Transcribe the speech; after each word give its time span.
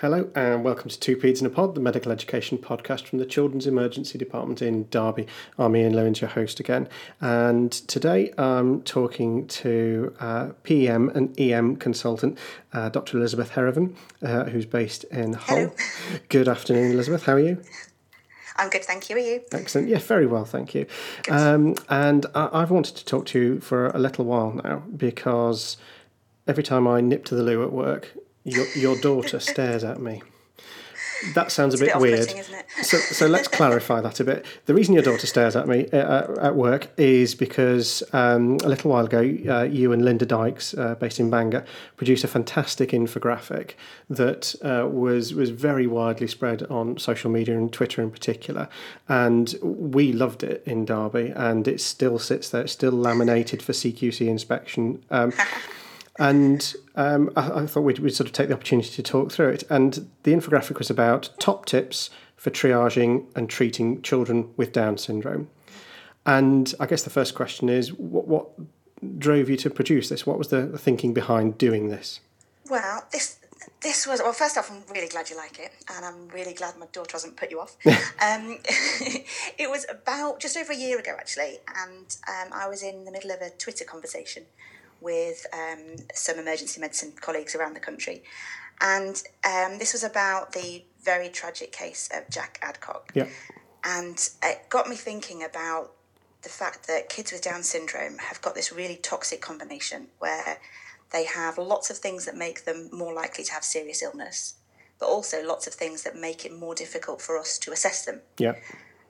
Hello 0.00 0.30
and 0.36 0.62
welcome 0.62 0.88
to 0.90 0.98
Two 1.00 1.16
Peds 1.16 1.40
in 1.40 1.46
a 1.46 1.50
Pod, 1.50 1.74
the 1.74 1.80
medical 1.80 2.12
education 2.12 2.56
podcast 2.56 3.06
from 3.06 3.18
the 3.18 3.26
Children's 3.26 3.66
Emergency 3.66 4.16
Department 4.16 4.62
in 4.62 4.88
Derby. 4.90 5.26
I'm 5.58 5.74
Ian 5.74 5.92
Lewins, 5.92 6.20
your 6.20 6.30
host 6.30 6.60
again. 6.60 6.88
And 7.20 7.72
today 7.72 8.32
I'm 8.38 8.82
talking 8.82 9.48
to 9.48 10.14
uh, 10.20 10.50
PM 10.62 11.08
and 11.10 11.38
EM 11.40 11.76
consultant, 11.76 12.38
uh, 12.72 12.90
Dr. 12.90 13.18
Elizabeth 13.18 13.50
Herrieven, 13.50 13.96
uh, 14.22 14.44
who's 14.44 14.66
based 14.66 15.02
in 15.04 15.32
Hull. 15.32 15.56
Hello. 15.56 15.72
Good 16.28 16.46
afternoon, 16.48 16.92
Elizabeth. 16.92 17.24
How 17.24 17.32
are 17.32 17.40
you? 17.40 17.60
I'm 18.56 18.70
good, 18.70 18.84
thank 18.84 19.10
you. 19.10 19.16
Are 19.16 19.20
you? 19.20 19.40
Excellent. 19.52 19.88
Yeah, 19.88 19.98
very 19.98 20.26
well, 20.26 20.44
thank 20.44 20.74
you. 20.76 20.86
Um, 21.28 21.74
and 21.88 22.24
I- 22.36 22.50
I've 22.52 22.70
wanted 22.70 22.94
to 22.96 23.04
talk 23.04 23.26
to 23.26 23.38
you 23.40 23.60
for 23.60 23.88
a 23.88 23.98
little 23.98 24.24
while 24.24 24.52
now 24.64 24.84
because 24.96 25.76
every 26.46 26.62
time 26.62 26.86
I 26.86 27.00
nip 27.00 27.24
to 27.26 27.34
the 27.34 27.42
loo 27.42 27.64
at 27.64 27.72
work, 27.72 28.14
your, 28.48 28.66
your 28.74 28.96
daughter 29.00 29.40
stares 29.52 29.84
at 29.84 30.00
me. 30.00 30.22
That 31.34 31.50
sounds 31.50 31.74
a 31.74 31.76
It's 31.76 31.82
a 31.82 31.84
bit, 31.86 31.92
bit 31.94 32.00
weird. 32.00 32.28
isn't 32.28 32.54
it? 32.54 32.66
so, 32.82 32.96
so 32.96 33.26
let's 33.26 33.48
clarify 33.48 34.00
that 34.00 34.20
a 34.20 34.24
bit. 34.24 34.46
The 34.66 34.74
reason 34.74 34.94
your 34.94 35.02
daughter 35.02 35.26
stares 35.26 35.56
at 35.56 35.66
me 35.66 35.88
uh, 35.92 36.32
at 36.40 36.54
work 36.54 36.92
is 36.96 37.34
because 37.34 38.04
um, 38.12 38.58
a 38.62 38.68
little 38.68 38.92
while 38.92 39.04
ago, 39.04 39.18
uh, 39.48 39.62
you 39.64 39.90
and 39.92 40.04
Linda 40.04 40.24
Dykes, 40.24 40.74
uh, 40.74 40.94
based 40.94 41.18
in 41.18 41.28
Bangor, 41.28 41.64
produced 41.96 42.22
a 42.22 42.28
fantastic 42.28 42.90
infographic 42.90 43.72
that 44.08 44.54
uh, 44.62 44.86
was 44.88 45.34
was 45.34 45.50
very 45.50 45.88
widely 45.88 46.28
spread 46.28 46.62
on 46.70 46.98
social 46.98 47.32
media 47.32 47.56
and 47.58 47.72
Twitter 47.72 48.00
in 48.00 48.12
particular, 48.12 48.68
and 49.08 49.56
we 49.60 50.12
loved 50.12 50.44
it 50.44 50.62
in 50.66 50.84
Derby, 50.84 51.32
and 51.34 51.66
it 51.66 51.80
still 51.80 52.20
sits 52.20 52.48
there, 52.50 52.62
it's 52.62 52.72
still 52.72 52.92
laminated 52.92 53.60
for 53.60 53.72
CQC 53.72 54.28
inspection. 54.28 55.04
Um, 55.10 55.32
and 56.18 56.74
um, 56.96 57.30
I, 57.36 57.60
I 57.60 57.66
thought 57.66 57.82
we'd, 57.82 58.00
we'd 58.00 58.14
sort 58.14 58.26
of 58.26 58.32
take 58.32 58.48
the 58.48 58.54
opportunity 58.54 58.90
to 58.90 59.02
talk 59.02 59.30
through 59.30 59.50
it. 59.50 59.64
And 59.70 60.10
the 60.24 60.32
infographic 60.32 60.78
was 60.78 60.90
about 60.90 61.30
top 61.38 61.66
tips 61.66 62.10
for 62.36 62.50
triaging 62.50 63.26
and 63.36 63.48
treating 63.48 64.02
children 64.02 64.50
with 64.56 64.72
Down 64.72 64.98
syndrome. 64.98 65.48
And 66.26 66.74
I 66.80 66.86
guess 66.86 67.04
the 67.04 67.10
first 67.10 67.34
question 67.34 67.68
is 67.68 67.92
what, 67.92 68.26
what 68.26 68.48
drove 69.18 69.48
you 69.48 69.56
to 69.58 69.70
produce 69.70 70.08
this? 70.08 70.26
What 70.26 70.38
was 70.38 70.48
the 70.48 70.76
thinking 70.76 71.14
behind 71.14 71.56
doing 71.56 71.88
this? 71.88 72.20
Well, 72.68 73.06
this 73.12 73.36
this 73.80 74.06
was 74.06 74.20
well. 74.20 74.32
First 74.32 74.58
off, 74.58 74.70
I'm 74.70 74.82
really 74.92 75.08
glad 75.08 75.30
you 75.30 75.36
like 75.36 75.58
it, 75.58 75.72
and 75.94 76.04
I'm 76.04 76.28
really 76.28 76.52
glad 76.52 76.76
my 76.78 76.86
daughter 76.92 77.12
hasn't 77.12 77.36
put 77.36 77.50
you 77.50 77.60
off. 77.60 77.76
um, 77.86 78.58
it 79.58 79.70
was 79.70 79.86
about 79.88 80.40
just 80.40 80.56
over 80.56 80.72
a 80.72 80.76
year 80.76 80.98
ago, 80.98 81.14
actually, 81.18 81.58
and 81.76 82.16
um, 82.28 82.52
I 82.52 82.68
was 82.68 82.82
in 82.82 83.04
the 83.04 83.12
middle 83.12 83.30
of 83.30 83.40
a 83.40 83.50
Twitter 83.50 83.84
conversation 83.84 84.44
with 85.00 85.46
um, 85.52 85.96
some 86.14 86.38
emergency 86.38 86.80
medicine 86.80 87.12
colleagues 87.20 87.54
around 87.54 87.74
the 87.74 87.80
country, 87.80 88.22
and 88.80 89.22
um, 89.44 89.78
this 89.78 89.92
was 89.92 90.04
about 90.04 90.52
the 90.52 90.84
very 91.02 91.28
tragic 91.28 91.72
case 91.72 92.08
of 92.14 92.28
Jack 92.30 92.58
Adcock. 92.62 93.12
Yeah. 93.14 93.28
And 93.84 94.28
it 94.42 94.68
got 94.68 94.88
me 94.88 94.96
thinking 94.96 95.42
about 95.42 95.92
the 96.42 96.48
fact 96.48 96.86
that 96.86 97.08
kids 97.08 97.32
with 97.32 97.42
Down 97.42 97.62
syndrome 97.62 98.18
have 98.18 98.40
got 98.42 98.54
this 98.54 98.72
really 98.72 98.96
toxic 98.96 99.40
combination 99.40 100.08
where 100.18 100.58
they 101.12 101.24
have 101.24 101.58
lots 101.58 101.90
of 101.90 101.98
things 101.98 102.26
that 102.26 102.36
make 102.36 102.64
them 102.64 102.90
more 102.92 103.14
likely 103.14 103.44
to 103.44 103.52
have 103.52 103.64
serious 103.64 104.02
illness, 104.02 104.54
but 104.98 105.06
also 105.06 105.44
lots 105.44 105.66
of 105.66 105.74
things 105.74 106.02
that 106.02 106.16
make 106.16 106.44
it 106.44 106.52
more 106.52 106.74
difficult 106.74 107.22
for 107.22 107.38
us 107.38 107.58
to 107.58 107.72
assess 107.72 108.04
them. 108.04 108.20
Yeah. 108.38 108.56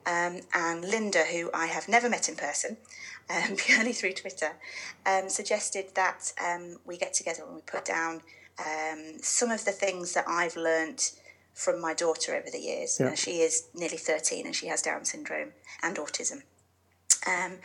Um, 0.05 0.41
and 0.53 0.81
Linda, 0.81 1.23
who 1.23 1.49
I 1.53 1.67
have 1.67 1.87
never 1.87 2.09
met 2.09 2.29
in 2.29 2.35
person, 2.35 2.77
um, 3.29 3.55
purely 3.57 3.93
through 3.93 4.13
Twitter, 4.13 4.53
um, 5.05 5.29
suggested 5.29 5.87
that 5.95 6.33
um, 6.43 6.77
we 6.85 6.97
get 6.97 7.13
together 7.13 7.43
and 7.45 7.55
we 7.55 7.61
put 7.61 7.85
down 7.85 8.21
um, 8.59 9.17
some 9.21 9.51
of 9.51 9.65
the 9.65 9.71
things 9.71 10.13
that 10.13 10.25
I've 10.27 10.55
learnt 10.55 11.11
from 11.53 11.81
my 11.81 11.93
daughter 11.93 12.35
over 12.35 12.49
the 12.49 12.59
years. 12.59 12.97
Yeah. 12.99 13.15
She 13.15 13.41
is 13.41 13.67
nearly 13.73 13.97
13 13.97 14.45
and 14.45 14.55
she 14.55 14.67
has 14.67 14.81
Down 14.81 15.03
syndrome 15.05 15.51
and 15.83 15.97
autism. 15.97 16.43
Um, 17.27 17.57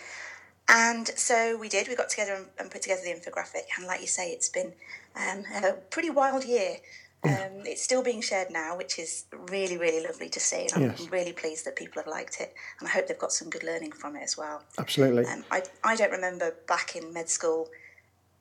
and 0.69 1.09
so 1.09 1.57
we 1.57 1.69
did, 1.69 1.89
we 1.89 1.95
got 1.95 2.09
together 2.09 2.35
and, 2.35 2.47
and 2.59 2.71
put 2.71 2.83
together 2.83 3.03
the 3.05 3.13
infographic. 3.13 3.63
And 3.77 3.87
like 3.87 4.01
you 4.01 4.07
say, 4.07 4.31
it's 4.31 4.49
been 4.49 4.73
um, 5.15 5.45
a 5.55 5.75
pretty 5.91 6.11
wild 6.11 6.45
year. 6.45 6.77
Um, 7.25 7.63
it's 7.65 7.83
still 7.83 8.03
being 8.03 8.21
shared 8.21 8.51
now, 8.51 8.77
which 8.77 8.99
is 8.99 9.25
really, 9.51 9.77
really 9.77 10.05
lovely 10.05 10.29
to 10.29 10.41
see. 10.41 10.67
And 10.67 10.75
I'm 10.75 10.83
Yes. 10.83 11.09
really 11.11 11.33
pleased 11.33 11.65
that 11.67 11.77
people 11.77 12.03
have 12.03 12.11
liked 12.11 12.41
it. 12.41 12.55
And 12.79 12.89
I 12.89 12.93
hope 12.93 13.07
they've 13.07 13.19
got 13.19 13.33
some 13.33 13.51
good 13.51 13.63
learning 13.63 13.93
from 13.93 14.17
it 14.17 14.23
as 14.23 14.37
well. 14.37 14.63
Absolutely. 14.79 15.25
Um, 15.25 15.45
I, 15.51 15.63
I 15.83 15.97
don't 15.97 16.11
remember 16.11 16.55
back 16.67 16.97
in 16.97 17.13
med 17.13 17.29
school 17.29 17.71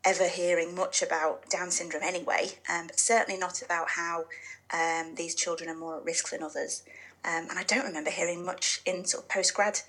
ever 0.06 0.28
hearing 0.28 0.76
much 0.76 1.02
about 1.02 1.50
Down 1.50 1.72
syndrome 1.72 2.04
anyway, 2.04 2.52
um, 2.70 2.88
but 2.88 3.00
certainly 3.00 3.40
not 3.40 3.62
about 3.62 3.92
how 3.92 4.26
um, 4.74 5.16
these 5.16 5.34
children 5.34 5.70
are 5.70 5.76
more 5.78 5.98
at 5.98 6.04
risk 6.04 6.30
than 6.32 6.44
others. 6.44 6.84
Um, 7.26 7.48
and 7.50 7.58
I 7.58 7.64
don't 7.64 7.86
remember 7.86 8.10
hearing 8.10 8.44
much 8.46 8.82
in 8.86 9.06
sort 9.06 9.24
of 9.24 9.30
post 9.30 9.54
grad 9.54 9.80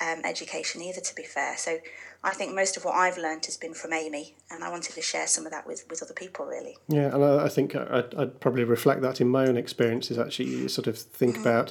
um, 0.00 0.20
education 0.24 0.82
either, 0.82 1.00
to 1.00 1.14
be 1.14 1.24
fair. 1.24 1.56
So 1.56 1.78
I 2.26 2.32
think 2.32 2.56
most 2.56 2.76
of 2.76 2.84
what 2.84 2.96
I've 2.96 3.16
learned 3.18 3.46
has 3.46 3.56
been 3.56 3.72
from 3.72 3.92
Amy, 3.92 4.34
and 4.50 4.64
I 4.64 4.68
wanted 4.68 4.96
to 4.96 5.00
share 5.00 5.28
some 5.28 5.46
of 5.46 5.52
that 5.52 5.64
with, 5.64 5.84
with 5.88 6.02
other 6.02 6.12
people, 6.12 6.44
really. 6.44 6.76
Yeah, 6.88 7.14
and 7.14 7.24
I, 7.24 7.44
I 7.44 7.48
think 7.48 7.76
I'd, 7.76 8.12
I'd 8.16 8.40
probably 8.40 8.64
reflect 8.64 9.00
that 9.02 9.20
in 9.20 9.28
my 9.28 9.46
own 9.46 9.56
experiences. 9.56 10.18
Actually, 10.18 10.48
you 10.48 10.68
sort 10.68 10.88
of 10.88 10.98
think 10.98 11.38
about 11.38 11.70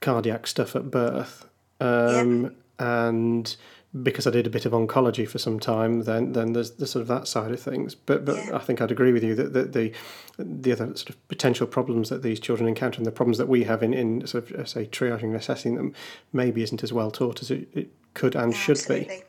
cardiac 0.00 0.46
stuff 0.46 0.74
at 0.74 0.90
birth, 0.90 1.46
um, 1.78 2.56
and 2.78 3.54
because 4.02 4.26
I 4.26 4.30
did 4.30 4.46
a 4.46 4.50
bit 4.50 4.64
of 4.64 4.72
oncology 4.72 5.28
for 5.28 5.38
some 5.38 5.60
time, 5.60 6.04
then 6.04 6.32
then 6.32 6.54
there's 6.54 6.72
the 6.72 6.86
sort 6.86 7.02
of 7.02 7.08
that 7.08 7.28
side 7.28 7.52
of 7.52 7.60
things. 7.60 7.94
But 7.94 8.24
but 8.24 8.36
Yeah. 8.36 8.56
I 8.56 8.60
think 8.60 8.80
I'd 8.80 8.90
agree 8.90 9.12
with 9.12 9.22
you 9.22 9.34
that, 9.34 9.52
that 9.52 9.72
the 9.74 9.92
the 10.38 10.72
other 10.72 10.86
sort 10.96 11.10
of 11.10 11.28
potential 11.28 11.66
problems 11.66 12.08
that 12.08 12.22
these 12.22 12.40
children 12.40 12.66
encounter 12.66 12.96
and 12.96 13.06
the 13.06 13.12
problems 13.12 13.36
that 13.38 13.48
we 13.48 13.64
have 13.64 13.82
in 13.82 13.92
in 13.92 14.26
sort 14.26 14.50
of 14.50 14.60
uh, 14.60 14.64
say 14.64 14.86
triaging 14.86 15.24
and 15.24 15.36
assessing 15.36 15.74
them 15.74 15.92
maybe 16.32 16.62
isn't 16.62 16.82
as 16.82 16.94
well 16.94 17.10
taught 17.10 17.42
as 17.42 17.50
it, 17.50 17.68
it 17.74 17.90
could 18.14 18.34
and 18.34 18.56
should 18.56 18.82
be. 18.88 19.22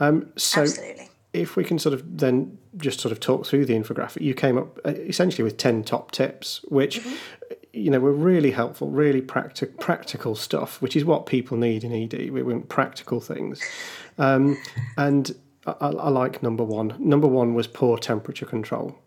Um, 0.00 0.32
so 0.36 0.62
Absolutely. 0.62 1.08
if 1.32 1.56
we 1.56 1.62
can 1.62 1.78
sort 1.78 1.92
of 1.92 2.18
then 2.18 2.58
just 2.78 3.00
sort 3.00 3.12
of 3.12 3.20
talk 3.20 3.46
through 3.46 3.66
the 3.66 3.74
infographic, 3.74 4.22
you 4.22 4.34
came 4.34 4.58
up 4.58 4.78
uh, 4.84 4.90
essentially 4.90 5.44
with 5.44 5.58
10 5.58 5.84
top 5.84 6.10
tips, 6.10 6.64
which, 6.68 7.00
you 7.72 7.90
know, 7.90 8.00
were 8.00 8.12
really 8.12 8.50
helpful, 8.50 8.88
really 8.88 9.20
practi- 9.20 9.78
practical 9.78 10.34
stuff, 10.34 10.80
which 10.80 10.96
is 10.96 11.04
what 11.04 11.26
people 11.26 11.56
need 11.56 11.84
in 11.84 11.92
ED. 11.92 12.30
We 12.30 12.42
want 12.42 12.68
practical 12.68 13.20
things. 13.20 13.62
Um, 14.18 14.56
and 14.96 15.30
I, 15.66 15.74
I 15.80 16.08
like 16.08 16.42
number 16.42 16.64
one. 16.64 16.94
Number 16.98 17.28
one 17.28 17.54
was 17.54 17.66
poor 17.66 17.98
temperature 17.98 18.46
control. 18.46 18.98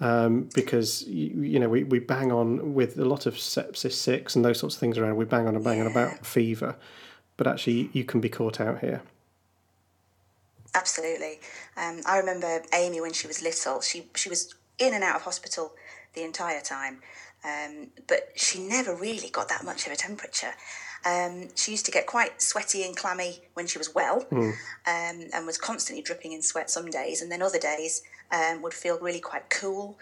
Um, 0.00 0.48
because 0.54 1.02
you, 1.08 1.42
you 1.42 1.58
know 1.58 1.68
we, 1.68 1.82
we 1.82 1.98
bang 1.98 2.30
on 2.30 2.72
with 2.72 2.96
a 2.98 3.04
lot 3.04 3.26
of 3.26 3.34
sepsis 3.34 3.94
six 3.94 4.36
and 4.36 4.44
those 4.44 4.60
sorts 4.60 4.76
of 4.76 4.80
things 4.80 4.96
around. 4.96 5.16
We 5.16 5.24
bang 5.24 5.48
on 5.48 5.56
and 5.56 5.64
bang 5.64 5.80
on 5.80 5.88
about 5.88 6.24
fever, 6.24 6.76
but 7.36 7.48
actually 7.48 7.90
you 7.92 8.04
can 8.04 8.20
be 8.20 8.28
caught 8.28 8.60
out 8.60 8.78
here. 8.78 9.02
Absolutely. 10.74 11.40
Um, 11.76 12.00
I 12.06 12.18
remember 12.18 12.62
Amy 12.74 13.00
when 13.00 13.12
she 13.12 13.26
was 13.26 13.42
little. 13.42 13.80
She 13.80 14.08
she 14.14 14.28
was 14.28 14.54
in 14.78 14.94
and 14.94 15.02
out 15.02 15.16
of 15.16 15.22
hospital 15.22 15.72
the 16.14 16.22
entire 16.22 16.60
time, 16.60 17.00
um, 17.44 17.88
but 18.06 18.32
she 18.36 18.60
never 18.60 18.94
really 18.94 19.30
got 19.30 19.48
that 19.48 19.64
much 19.64 19.86
of 19.86 19.92
a 19.92 19.96
temperature. 19.96 20.52
Um, 21.04 21.48
she 21.54 21.70
used 21.70 21.86
to 21.86 21.92
get 21.92 22.06
quite 22.06 22.42
sweaty 22.42 22.82
and 22.84 22.96
clammy 22.96 23.40
when 23.54 23.66
she 23.66 23.78
was 23.78 23.94
well, 23.94 24.26
um, 24.86 25.28
and 25.32 25.46
was 25.46 25.56
constantly 25.56 26.02
dripping 26.02 26.32
in 26.32 26.42
sweat 26.42 26.70
some 26.70 26.90
days, 26.90 27.22
and 27.22 27.30
then 27.30 27.40
other 27.40 27.58
days 27.58 28.02
um, 28.32 28.62
would 28.62 28.74
feel 28.74 28.98
really 28.98 29.20
quite 29.20 29.48
cool. 29.48 29.96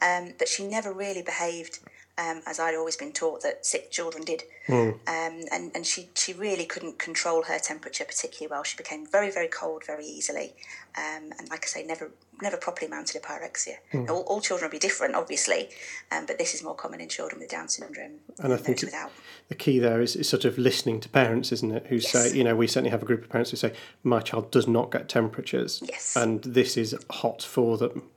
Um, 0.00 0.34
but 0.38 0.48
she 0.48 0.66
never 0.66 0.92
really 0.92 1.22
behaved 1.22 1.80
um, 2.22 2.40
as 2.46 2.56
I'd 2.60 2.74
always 2.80 2.96
been 2.96 3.12
taught 3.12 3.42
that 3.42 3.66
sick 3.66 3.90
children 3.90 4.22
did. 4.24 4.42
Um, 4.68 4.94
and 5.06 5.70
and 5.74 5.84
she, 5.84 6.08
she 6.14 6.32
really 6.32 6.66
couldn't 6.72 6.98
control 6.98 7.40
her 7.50 7.58
temperature 7.58 8.04
particularly 8.04 8.50
well. 8.52 8.62
She 8.62 8.76
became 8.76 9.02
very, 9.16 9.30
very 9.38 9.48
cold 9.48 9.82
very 9.92 10.06
easily. 10.06 10.48
Um, 10.96 11.24
and 11.38 11.48
like 11.50 11.64
I 11.64 11.68
say, 11.74 11.82
never 11.84 12.10
never 12.40 12.56
properly 12.56 12.88
mounted 12.90 13.16
a 13.16 13.20
pyrexia. 13.20 13.76
Now, 13.92 14.14
all, 14.14 14.22
all 14.22 14.40
children 14.40 14.68
will 14.68 14.72
be 14.72 14.78
different, 14.78 15.14
obviously, 15.14 15.68
um, 16.10 16.26
but 16.26 16.38
this 16.38 16.54
is 16.54 16.62
more 16.64 16.74
common 16.74 17.00
in 17.00 17.08
children 17.08 17.40
with 17.40 17.50
Down 17.50 17.68
syndrome 17.68 18.14
And 18.40 18.52
I 18.52 18.56
think 18.56 18.78
it- 18.82 18.86
without. 18.86 19.12
the 19.48 19.54
key 19.54 19.78
there 19.78 20.00
is, 20.00 20.16
is 20.16 20.28
sort 20.28 20.44
of 20.44 20.58
listening 20.58 20.98
to 21.00 21.08
parents, 21.08 21.52
isn't 21.52 21.70
it? 21.70 21.86
Who 21.86 22.00
say, 22.00 22.32
you 22.36 22.42
know, 22.42 22.56
we 22.56 22.66
certainly 22.66 22.90
have 22.90 23.02
a 23.02 23.06
group 23.06 23.22
of 23.22 23.28
parents 23.30 23.50
who 23.52 23.56
say, 23.56 23.72
my 24.02 24.20
child 24.20 24.50
does 24.50 24.66
not 24.66 24.90
get 24.90 25.08
temperatures, 25.08 25.82
Yes. 25.88 26.16
and 26.16 26.42
this 26.42 26.76
is 26.76 26.96
hot 27.10 27.42
for 27.42 27.76
them. 27.78 28.10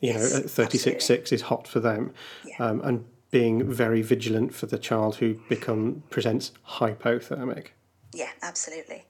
You 0.00 0.12
Yes, 0.12 0.32
know, 0.32 0.40
thirty 0.42 0.78
six 0.78 1.04
six 1.04 1.32
is 1.32 1.42
hot 1.42 1.66
for 1.66 1.80
them, 1.80 2.12
Yeah. 2.44 2.56
um, 2.64 2.80
and 2.84 3.04
being 3.32 3.64
very 3.64 4.02
vigilant 4.02 4.54
for 4.54 4.66
the 4.66 4.78
child 4.78 5.16
who 5.16 5.34
become 5.48 6.04
presents 6.10 6.52
hypothermic. 6.68 7.68
Yeah, 8.12 8.30
absolutely. 8.42 9.06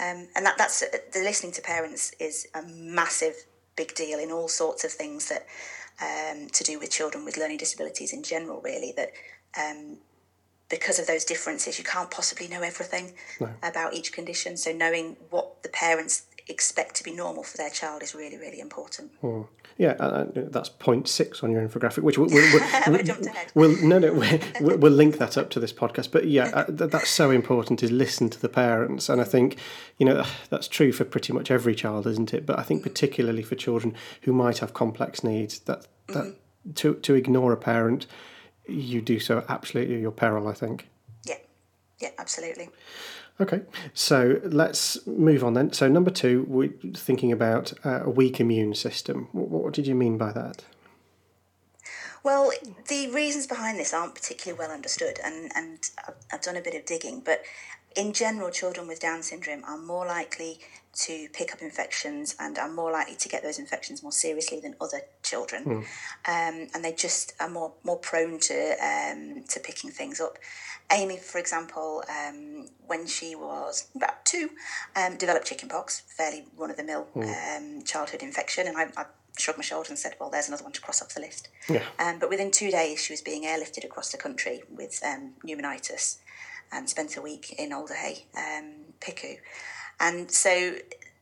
Um, 0.00 0.28
and 0.36 0.46
that, 0.46 0.56
that's 0.56 0.80
the 0.80 1.20
listening 1.20 1.52
to 1.52 1.60
parents 1.60 2.12
is 2.20 2.46
a 2.54 2.62
massive, 2.62 3.34
big 3.76 3.94
deal 3.96 4.20
in 4.20 4.30
all 4.30 4.48
sorts 4.48 4.84
of 4.84 4.92
things 4.92 5.28
that 5.28 5.46
um, 6.00 6.48
to 6.50 6.62
do 6.62 6.78
with 6.78 6.90
children 6.92 7.24
with 7.24 7.36
learning 7.36 7.58
disabilities 7.58 8.12
in 8.12 8.22
general. 8.22 8.60
Really, 8.60 8.94
that 8.96 9.10
um, 9.60 9.98
because 10.68 11.00
of 11.00 11.08
those 11.08 11.24
differences, 11.24 11.78
you 11.78 11.84
can't 11.84 12.12
possibly 12.12 12.46
know 12.46 12.62
everything 12.62 13.14
no. 13.40 13.50
about 13.64 13.92
each 13.92 14.12
condition. 14.12 14.56
So 14.56 14.72
knowing 14.72 15.16
what 15.30 15.64
the 15.64 15.68
parents 15.70 16.26
expect 16.48 16.96
to 16.96 17.04
be 17.04 17.12
normal 17.12 17.42
for 17.42 17.56
their 17.56 17.70
child 17.70 18.02
is 18.02 18.14
really, 18.14 18.36
really 18.36 18.60
important. 18.60 19.12
Hmm. 19.20 19.42
Yeah, 19.76 19.92
uh, 20.00 20.26
that's 20.34 20.68
point 20.68 21.06
six 21.06 21.44
on 21.44 21.52
your 21.52 21.66
infographic, 21.66 22.02
which 22.02 22.18
we'll, 22.18 22.28
we'll, 22.28 22.52
we'll, 22.52 23.04
we'll 23.54 23.82
no, 23.86 24.00
no, 24.00 24.12
we'll, 24.60 24.76
we'll, 24.76 24.92
link 24.92 25.18
that 25.18 25.38
up 25.38 25.50
to 25.50 25.60
this 25.60 25.72
podcast. 25.72 26.10
But 26.10 26.26
yeah, 26.26 26.48
uh, 26.48 26.64
that's 26.68 27.08
so 27.08 27.30
important 27.30 27.80
is 27.84 27.92
listen 27.92 28.28
to 28.30 28.40
the 28.40 28.48
parents, 28.48 29.08
and 29.08 29.20
I 29.20 29.24
think 29.24 29.56
you 29.96 30.04
know 30.04 30.24
that's 30.50 30.66
true 30.66 30.90
for 30.90 31.04
pretty 31.04 31.32
much 31.32 31.52
every 31.52 31.76
child, 31.76 32.08
isn't 32.08 32.34
it? 32.34 32.44
But 32.44 32.58
I 32.58 32.64
think 32.64 32.82
particularly 32.82 33.44
for 33.44 33.54
children 33.54 33.94
who 34.22 34.32
might 34.32 34.58
have 34.58 34.74
complex 34.74 35.22
needs, 35.22 35.60
that 35.60 35.86
that 36.08 36.24
mm-hmm. 36.24 36.72
to 36.72 36.94
to 36.94 37.14
ignore 37.14 37.52
a 37.52 37.56
parent, 37.56 38.08
you 38.66 39.00
do 39.00 39.20
so 39.20 39.44
absolutely 39.48 39.94
at 39.94 40.00
your 40.00 40.10
peril. 40.10 40.48
I 40.48 40.54
think. 40.54 40.88
Yeah, 41.24 41.36
yeah, 42.00 42.10
absolutely. 42.18 42.70
Okay, 43.40 43.62
so 43.94 44.40
let's 44.42 45.06
move 45.06 45.44
on 45.44 45.54
then. 45.54 45.72
So, 45.72 45.86
number 45.86 46.10
two, 46.10 46.44
we're 46.48 46.72
thinking 46.94 47.30
about 47.30 47.72
uh, 47.84 48.02
a 48.04 48.10
weak 48.10 48.40
immune 48.40 48.74
system. 48.74 49.28
What, 49.30 49.48
what 49.48 49.72
did 49.72 49.86
you 49.86 49.94
mean 49.94 50.18
by 50.18 50.32
that? 50.32 50.64
Well, 52.24 52.50
the 52.88 53.10
reasons 53.12 53.46
behind 53.46 53.78
this 53.78 53.94
aren't 53.94 54.16
particularly 54.16 54.58
well 54.58 54.72
understood, 54.72 55.18
and, 55.24 55.52
and 55.54 55.78
I've 56.32 56.42
done 56.42 56.56
a 56.56 56.60
bit 56.60 56.74
of 56.74 56.84
digging, 56.84 57.20
but 57.20 57.42
in 57.96 58.12
general, 58.12 58.50
children 58.50 58.86
with 58.88 59.00
Down 59.00 59.22
syndrome 59.22 59.64
are 59.64 59.78
more 59.78 60.06
likely 60.06 60.58
to 60.94 61.28
pick 61.32 61.52
up 61.52 61.62
infections 61.62 62.34
and 62.40 62.58
are 62.58 62.70
more 62.70 62.90
likely 62.90 63.14
to 63.14 63.28
get 63.28 63.42
those 63.42 63.58
infections 63.58 64.02
more 64.02 64.12
seriously 64.12 64.60
than 64.60 64.74
other 64.80 65.00
children, 65.22 65.64
mm. 65.64 65.78
um, 66.26 66.68
and 66.74 66.84
they 66.84 66.92
just 66.92 67.34
are 67.40 67.48
more 67.48 67.72
more 67.84 67.98
prone 67.98 68.38
to 68.40 68.72
um, 68.82 69.44
to 69.48 69.60
picking 69.60 69.90
things 69.90 70.20
up. 70.20 70.38
Amy, 70.90 71.18
for 71.18 71.38
example, 71.38 72.02
um, 72.08 72.68
when 72.86 73.06
she 73.06 73.34
was 73.34 73.88
about 73.94 74.24
two, 74.24 74.50
um, 74.96 75.16
developed 75.16 75.46
chickenpox, 75.46 76.02
fairly 76.06 76.46
run 76.56 76.70
of 76.70 76.76
the 76.76 76.84
mill 76.84 77.06
mm. 77.14 77.84
childhood 77.86 78.22
infection, 78.22 78.66
and 78.66 78.76
I, 78.76 78.86
I 78.96 79.04
shrugged 79.36 79.58
my 79.58 79.64
shoulders 79.64 79.90
and 79.90 79.98
said, 79.98 80.14
"Well, 80.18 80.30
there's 80.30 80.48
another 80.48 80.64
one 80.64 80.72
to 80.72 80.80
cross 80.80 81.02
off 81.02 81.14
the 81.14 81.20
list." 81.20 81.48
Yeah. 81.68 81.84
Um, 81.98 82.18
but 82.18 82.30
within 82.30 82.50
two 82.50 82.70
days, 82.70 83.02
she 83.02 83.12
was 83.12 83.20
being 83.20 83.44
airlifted 83.44 83.84
across 83.84 84.10
the 84.12 84.18
country 84.18 84.62
with 84.70 85.00
um, 85.04 85.34
pneumonitis, 85.46 86.18
and 86.72 86.88
spent 86.88 87.16
a 87.16 87.22
week 87.22 87.54
in 87.58 87.72
Alder 87.72 87.94
Hey, 87.94 88.24
um, 88.36 88.94
PICU, 89.00 89.38
and 90.00 90.30
so 90.30 90.76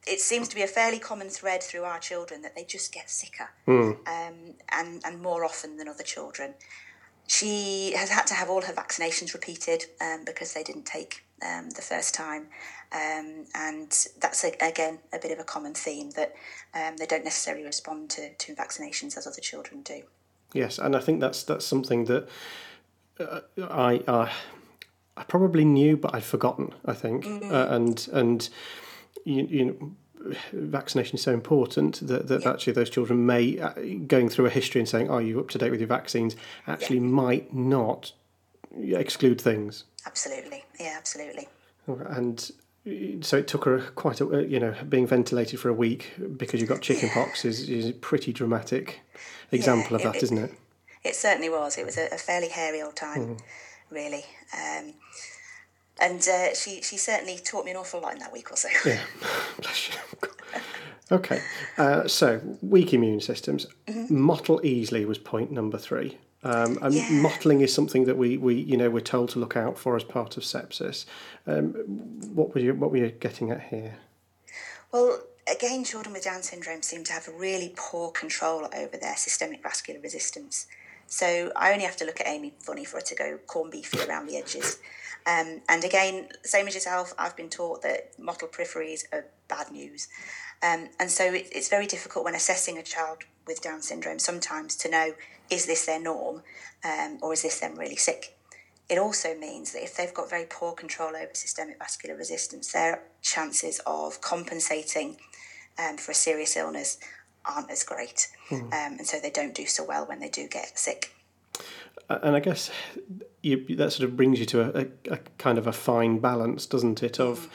it 0.07 0.21
seems 0.21 0.47
to 0.49 0.55
be 0.55 0.63
a 0.63 0.69
fairly 0.69 1.01
common 1.01 1.29
thread 1.29 1.63
through 1.63 1.83
our 1.83 1.99
children 1.99 2.43
that 2.43 2.55
they 2.55 2.65
just 2.65 2.93
get 2.93 3.11
sicker, 3.11 3.51
mm. 3.67 3.97
um, 4.07 4.55
and 4.71 5.03
and 5.05 5.21
more 5.21 5.45
often 5.45 5.77
than 5.77 5.89
other 5.89 6.05
children. 6.05 6.55
She 7.27 7.93
has 7.97 8.11
had 8.11 8.27
to 8.29 8.35
have 8.35 8.49
all 8.49 8.63
her 8.63 8.73
vaccinations 8.73 9.35
repeated 9.35 9.87
um, 10.01 10.25
because 10.25 10.55
they 10.55 10.63
didn't 10.63 10.87
take 10.87 11.25
um, 11.45 11.71
the 11.71 11.83
first 11.83 12.15
time, 12.15 12.47
um, 12.93 13.47
and 13.55 13.91
that's 14.21 14.45
a, 14.45 14.53
again 14.61 15.01
a 15.13 15.19
bit 15.19 15.33
of 15.33 15.39
a 15.39 15.45
common 15.45 15.75
theme 15.75 16.11
that 16.13 16.35
um, 16.75 16.97
they 16.97 17.07
don't 17.07 17.25
necessarily 17.25 17.65
respond 17.65 18.11
to, 18.11 18.33
to 18.35 18.55
vaccinations 18.55 19.17
as 19.17 19.27
other 19.27 19.41
children 19.41 19.83
do. 19.83 20.03
Yes, 20.55 20.79
and 20.79 20.95
I 20.95 21.01
think 21.01 21.21
that's 21.21 21.43
that's 21.43 21.65
something 21.67 22.05
that 22.07 22.29
uh, 23.21 23.41
I. 23.69 24.03
Uh, 24.07 24.29
I 25.19 25.23
probably 25.23 25.65
knew, 25.65 25.97
but 25.97 26.15
I'd 26.15 26.25
forgotten. 26.25 26.75
I 26.85 26.93
think, 26.93 27.25
mm. 27.25 27.51
uh, 27.51 27.75
and 27.75 28.07
and 28.13 28.49
you, 29.25 29.47
you 29.49 29.65
know, 29.65 29.93
vaccination 30.53 31.17
is 31.17 31.23
so 31.23 31.33
important 31.33 32.07
that, 32.07 32.29
that 32.29 32.43
yeah. 32.43 32.51
actually 32.51 32.73
those 32.73 32.91
children 32.91 33.27
may 33.27 33.59
uh, 33.59 33.73
going 34.07 34.29
through 34.29 34.47
a 34.47 34.51
history 34.51 34.81
and 34.81 34.89
saying, 34.89 35.11
"Are 35.11 35.23
you 35.23 35.41
up 35.41 35.49
to 35.51 35.59
date 35.59 35.71
with 35.71 35.81
your 35.81 35.89
vaccines?" 35.89 36.37
actually 36.67 36.97
yeah. 36.97 37.03
might 37.03 37.55
not 37.55 38.13
exclude 38.81 39.41
things. 39.41 39.85
Absolutely, 40.05 40.65
yeah, 40.79 40.95
absolutely. 40.97 41.49
And 41.87 42.51
so 43.21 43.37
it 43.39 43.49
took 43.49 43.65
her 43.65 43.81
quite 43.95 44.21
a 44.21 44.27
uh, 44.27 44.39
you 44.39 44.61
know 44.61 44.75
being 44.89 45.07
ventilated 45.07 45.61
for 45.61 45.69
a 45.69 45.75
week 45.75 46.13
because 46.37 46.61
you 46.61 46.67
got 46.67 46.83
chickenpox 46.83 47.45
yeah. 47.45 47.51
is, 47.51 47.69
is 47.69 47.89
a 47.91 47.93
pretty 47.93 48.33
dramatic 48.33 49.01
example 49.53 49.99
yeah, 49.99 50.07
of 50.07 50.13
that, 50.13 50.23
is 50.23 50.33
not 50.33 50.45
it? 50.45 50.55
It 51.05 51.15
certainly 51.15 51.51
was. 51.51 51.79
It 51.79 51.87
was 51.87 51.97
a, 51.97 52.07
a 52.13 52.19
fairly 52.19 52.49
hairy 52.49 52.83
old 52.83 52.97
time. 52.97 53.37
Mm 53.37 53.41
really. 53.91 54.25
Um, 54.55 54.95
and 56.01 56.27
uh, 56.29 56.55
she 56.55 56.83
she 56.83 56.97
certainly 56.97 57.39
taught 57.39 57.65
me 57.65 57.71
an 57.71 57.77
awful 57.77 58.01
lot 58.01 58.13
in 58.13 58.19
that 58.19 58.33
week 58.33 58.51
or 58.51 58.57
so. 58.57 58.69
Yeah, 58.85 59.01
bless 59.61 59.89
you. 59.89 60.29
okay, 61.11 61.41
uh, 61.79 62.07
so 62.07 62.41
weak 62.63 62.93
immune 62.93 63.21
systems. 63.21 63.67
Mm-hmm. 63.87 64.21
Mottle 64.21 64.61
easily 64.65 65.05
was 65.05 65.19
point 65.19 65.51
number 65.51 65.79
three. 65.79 66.19
Um, 66.43 66.79
and 66.81 66.95
yeah. 66.95 67.09
mottling 67.11 67.61
is 67.61 67.75
something 67.75 68.05
that 68.05 68.17
we, 68.17 68.37
we 68.37 68.55
you 68.55 68.77
know 68.77 68.89
we're 68.89 69.01
told 69.01 69.31
to 69.31 69.41
look 69.41 69.57
out 69.57 69.79
for 69.79 69.97
as 69.97 70.05
part 70.05 70.37
of 70.37 70.45
sepsis. 70.45 71.05
Um, 71.47 71.73
what 72.35 72.55
were 72.55 72.61
you 72.61 72.75
what 72.75 72.91
were 72.91 72.99
you 72.99 73.11
getting 73.11 73.51
at 73.51 73.63
here? 73.63 73.97
Well, 74.93 75.21
again, 75.53 75.83
children 75.83 76.13
with 76.13 76.25
Down 76.25 76.43
syndrome 76.43 76.83
seem 76.83 77.05
to 77.05 77.13
have 77.13 77.27
a 77.29 77.33
really 77.33 77.73
poor 77.77 78.11
control 78.13 78.69
over 78.73 78.97
their 78.97 79.17
systemic 79.17 79.63
vascular 79.63 80.01
resistance. 80.01 80.67
So 81.07 81.53
I 81.55 81.73
only 81.73 81.85
have 81.85 81.97
to 81.97 82.05
look 82.05 82.21
at 82.21 82.27
Amy 82.27 82.55
funny 82.61 82.85
for 82.85 82.99
her 82.99 83.03
to 83.03 83.15
go 83.15 83.39
corn 83.47 83.71
beefy 83.71 84.01
around 84.09 84.27
the 84.27 84.37
edges. 84.37 84.79
Um, 85.27 85.63
and 85.69 85.85
again, 85.85 86.29
same 86.45 86.69
as 86.69 86.75
yourself, 86.75 87.13
I've 87.19 87.37
been 87.37 87.49
taught 87.49 87.83
that 87.83 88.13
mottled 88.19 88.53
peripheries 88.53 89.05
are 89.13 89.27
bad 89.49 89.71
news. 89.73 90.09
Um, 90.63 90.89
and 90.99 91.11
so 91.11 91.33
it, 91.33 91.49
it's 91.53 91.69
very 91.69 91.87
difficult 91.87 92.25
when 92.25 92.35
assessing 92.35 92.79
a 92.79 92.83
child 92.83 93.19
with 93.47 93.61
Down 93.61 93.83
syndrome 93.83 94.19
sometimes 94.19 94.77
to 94.77 94.91
know 94.91 95.15
is 95.51 95.67
this 95.67 95.87
their 95.87 96.01
norm 96.01 96.43
um, 96.85 97.19
or 97.23 97.33
is 97.33 97.43
this 97.43 97.61
them 97.61 97.77
really 97.77 97.97
sick? 97.97 98.37
It 98.89 98.99
also 98.99 99.35
means 99.35 99.73
that 99.73 99.83
if 99.83 99.97
they've 99.97 100.15
got 100.15 100.31
very 100.31 100.47
poor 100.49 100.73
control 100.73 101.11
over 101.11 101.31
systemic 101.33 101.79
vascular 101.79 102.17
resistance, 102.17 102.73
their 102.73 103.03
chances 103.21 103.81
of 103.85 104.21
compensating 104.21 105.17
um, 105.79 105.97
for 105.97 106.13
a 106.13 106.15
serious 106.15 106.57
illness 106.57 106.99
aren't 107.47 107.71
as 107.71 107.83
great, 107.85 108.29
mm. 108.51 108.63
um, 108.63 108.99
and 108.99 109.07
so 109.07 109.19
they 109.21 109.31
don't 109.31 109.55
do 109.55 109.67
so 109.67 109.85
well 109.85 110.07
when 110.07 110.21
they 110.21 110.29
do 110.29 110.49
get 110.49 110.79
sick. 110.79 111.13
And 112.09 112.37
I 112.37 112.41
guess 112.41 112.71
you, 113.43 113.65
that 113.77 113.93
sort 113.93 114.09
of 114.09 114.17
brings 114.17 114.39
you 114.39 114.47
to 114.47 114.61
a, 114.61 114.83
a, 114.83 115.15
a, 115.15 115.19
kind 115.39 115.59
of 115.59 115.67
a 115.67 115.73
fine 115.73 116.19
balance, 116.19 116.67
doesn't 116.67 117.03
it? 117.03 117.19
Of 117.19 117.41
mm. 117.41 117.49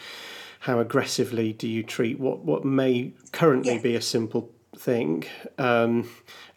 how 0.62 0.80
aggressively 0.80 1.54
do 1.54 1.68
you 1.68 1.84
treat 1.84 2.20
what 2.20 2.40
what 2.40 2.66
may 2.66 3.14
currently 3.32 3.76
yeah. 3.76 3.82
be 3.82 3.96
a 3.96 4.02
simple 4.02 4.52
thing, 4.76 5.26
um, 5.58 6.10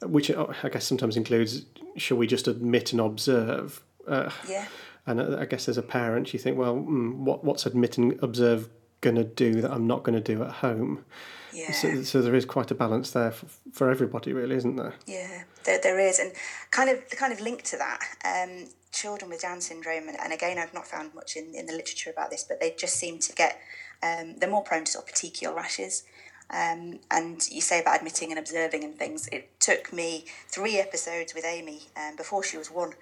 which 0.03 0.31
I 0.31 0.69
guess 0.71 0.87
sometimes 0.87 1.17
includes 1.17 1.67
shall 1.97 2.17
we 2.17 2.27
just 2.27 2.49
admit 2.49 2.93
and 2.93 3.01
observe? 3.01 3.83
Uh, 4.07 4.31
yeah. 4.49 4.67
And 5.07 5.21
I 5.21 5.45
guess 5.45 5.69
as 5.69 5.77
a 5.77 5.83
parent, 5.83 6.33
you 6.33 6.39
think, 6.39 6.57
well, 6.57 6.77
mm, 6.77 7.15
what 7.17 7.45
what's 7.45 7.67
admit 7.67 7.99
and 7.99 8.19
observe 8.23 8.69
going 9.05 9.17
to 9.17 9.25
do 9.25 9.61
that 9.61 9.71
I'm 9.71 9.87
not 9.87 10.03
going 10.03 10.21
to 10.21 10.35
do 10.35 10.43
at 10.43 10.51
home? 10.51 11.05
Yeah. 11.53 11.71
So, 11.71 12.03
so 12.03 12.23
there 12.23 12.35
is 12.35 12.45
quite 12.45 12.71
a 12.73 12.75
balance 12.75 13.13
there 13.13 13.31
for, 13.31 13.47
for 13.73 13.91
everybody, 13.91 14.33
really, 14.33 14.57
isn't 14.57 14.75
there? 14.75 14.95
Yeah, 15.07 15.45
there, 15.65 15.79
there 15.81 16.01
is, 16.01 16.19
and 16.19 16.33
kind 16.73 16.91
of 16.91 17.09
the 17.11 17.17
kind 17.17 17.33
of 17.33 17.41
linked 17.41 17.67
to 17.67 17.77
that, 17.77 18.01
um, 18.25 18.69
children 18.91 19.31
with 19.31 19.43
Down 19.43 19.61
syndrome, 19.61 20.09
and, 20.09 20.19
and 20.19 20.33
again, 20.33 20.59
I've 20.59 20.75
not 20.75 20.89
found 20.89 21.15
much 21.15 21.37
in, 21.37 21.55
in 21.55 21.67
the 21.67 21.73
literature 21.73 22.11
about 22.11 22.31
this, 22.31 22.43
but 22.43 22.59
they 22.59 22.75
just 22.77 22.97
seem 22.97 23.21
to 23.21 23.33
get 23.35 23.61
um, 24.03 24.37
they're 24.39 24.51
more 24.51 24.63
prone 24.63 24.85
to 24.85 24.93
sort 24.93 25.09
of 25.09 25.15
petechial 25.15 25.55
rashes. 25.55 26.05
Um, 26.51 27.01
and 27.11 27.41
you 27.51 27.63
say 27.63 27.81
about 27.81 27.97
admitting 27.97 28.31
and 28.31 28.39
observing 28.39 28.85
and 28.85 28.99
things. 28.99 29.29
It 29.29 29.59
took 29.61 29.93
me 29.93 30.27
three 30.49 30.79
episodes 30.79 31.35
with 31.35 31.45
Amy 31.45 31.85
um, 31.97 32.17
before 32.17 32.45
she 32.45 32.59
was 32.59 32.71
one 32.71 32.93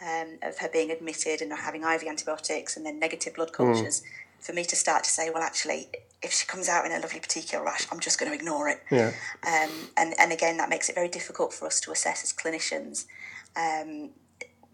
um, 0.00 0.38
of 0.42 0.58
her 0.58 0.68
being 0.72 0.90
admitted 0.92 1.40
and 1.40 1.50
not 1.50 1.60
having 1.60 1.82
IV 1.82 2.04
antibiotics 2.04 2.76
and 2.76 2.86
then 2.86 3.00
negative 3.00 3.34
blood 3.34 3.52
cultures 3.52 4.00
mm. 4.00 4.04
For 4.44 4.52
me 4.52 4.64
to 4.66 4.76
start 4.76 5.04
to 5.04 5.10
say, 5.10 5.30
well, 5.30 5.42
actually, 5.42 5.88
if 6.22 6.32
she 6.32 6.46
comes 6.46 6.68
out 6.68 6.84
in 6.84 6.92
a 6.92 6.98
lovely 7.00 7.18
petechial 7.18 7.64
rash, 7.64 7.86
I'm 7.90 7.98
just 7.98 8.20
going 8.20 8.30
to 8.30 8.36
ignore 8.36 8.68
it. 8.68 8.82
Yeah. 8.90 9.12
Um, 9.46 9.70
and, 9.96 10.14
and 10.18 10.32
again, 10.32 10.58
that 10.58 10.68
makes 10.68 10.90
it 10.90 10.94
very 10.94 11.08
difficult 11.08 11.54
for 11.54 11.66
us 11.66 11.80
to 11.80 11.92
assess 11.92 12.22
as 12.22 12.32
clinicians 12.32 13.06
um, 13.56 14.10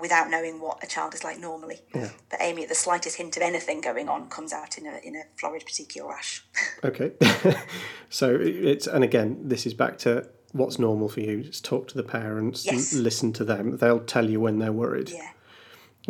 without 0.01 0.29
knowing 0.29 0.61
what 0.61 0.83
a 0.83 0.89
child 0.89 1.15
is 1.15 1.23
like 1.23 1.39
normally. 1.39 1.79
Yeah. 1.95 2.11
But 2.31 2.41
Amy, 2.43 2.65
at 2.65 2.69
the 2.69 2.75
slightest 2.75 3.17
hint 3.17 3.37
of 3.37 3.45
anything 3.45 3.81
going 3.81 4.09
on, 4.09 4.29
comes 4.29 4.53
out 4.53 4.77
in 4.77 4.87
a, 4.87 4.99
in 5.05 5.15
a 5.15 5.23
florid 5.37 5.65
petechial 5.65 6.09
rash. 6.09 6.45
okay. 6.85 7.13
so 8.11 8.37
it's, 8.41 8.89
and 8.89 9.05
again, 9.05 9.39
this 9.45 9.67
is 9.67 9.75
back 9.75 9.99
to 9.99 10.29
what's 10.51 10.81
normal 10.81 11.09
for 11.09 11.21
you. 11.21 11.45
Just 11.45 11.65
talk 11.65 11.87
to 11.89 11.97
the 11.97 12.03
parents, 12.03 12.67
yes. 12.67 12.93
listen 12.93 13.33
to 13.35 13.45
them. 13.45 13.77
They'll 13.77 14.01
tell 14.01 14.29
you 14.29 14.41
when 14.41 14.59
they're 14.59 14.73
worried. 14.73 15.11
Yeah. 15.11 15.31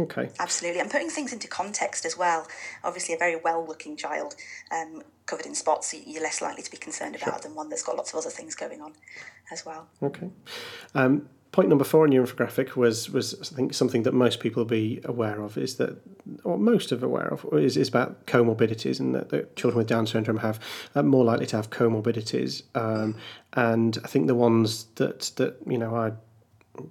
Okay. 0.02 0.30
Absolutely. 0.38 0.80
And 0.80 0.90
putting 0.90 1.10
things 1.10 1.32
into 1.32 1.48
context 1.48 2.04
as 2.04 2.16
well. 2.16 2.46
Obviously, 2.84 3.14
a 3.14 3.18
very 3.18 3.36
well 3.36 3.64
looking 3.66 3.96
child 3.96 4.34
um, 4.70 5.02
covered 5.26 5.46
in 5.46 5.54
spots, 5.54 5.94
you're 6.06 6.22
less 6.22 6.42
likely 6.42 6.62
to 6.62 6.70
be 6.70 6.76
concerned 6.76 7.16
about 7.16 7.34
sure. 7.34 7.40
than 7.42 7.54
one 7.54 7.68
that's 7.68 7.82
got 7.82 7.96
lots 7.96 8.12
of 8.12 8.18
other 8.18 8.30
things 8.30 8.54
going 8.54 8.80
on 8.80 8.92
as 9.52 9.64
well. 9.64 9.88
Okay. 10.02 10.30
Um, 10.94 11.28
point 11.52 11.68
number 11.68 11.84
four 11.84 12.06
in 12.06 12.12
your 12.12 12.24
infographic 12.24 12.76
was 12.76 13.10
was 13.10 13.34
I 13.52 13.56
think 13.56 13.74
something 13.74 14.04
that 14.04 14.14
most 14.14 14.40
people 14.40 14.60
will 14.60 14.68
be 14.68 15.00
aware 15.04 15.40
of 15.40 15.58
is 15.58 15.76
that, 15.76 16.00
or 16.44 16.58
most 16.58 16.92
of 16.92 17.02
aware 17.02 17.28
of, 17.28 17.46
is, 17.52 17.76
is 17.76 17.88
about 17.88 18.26
comorbidities 18.26 19.00
and 19.00 19.14
that, 19.14 19.30
that 19.30 19.56
children 19.56 19.78
with 19.78 19.88
Down 19.88 20.06
syndrome 20.06 20.38
have 20.38 20.60
uh, 20.94 21.02
more 21.02 21.24
likely 21.24 21.46
to 21.46 21.56
have 21.56 21.70
comorbidities. 21.70 22.62
Um, 22.74 23.16
and 23.52 23.98
I 24.04 24.06
think 24.06 24.26
the 24.26 24.34
ones 24.34 24.84
that 24.96 25.32
that 25.36 25.56
you 25.66 25.78
know 25.78 25.94
I 25.94 26.12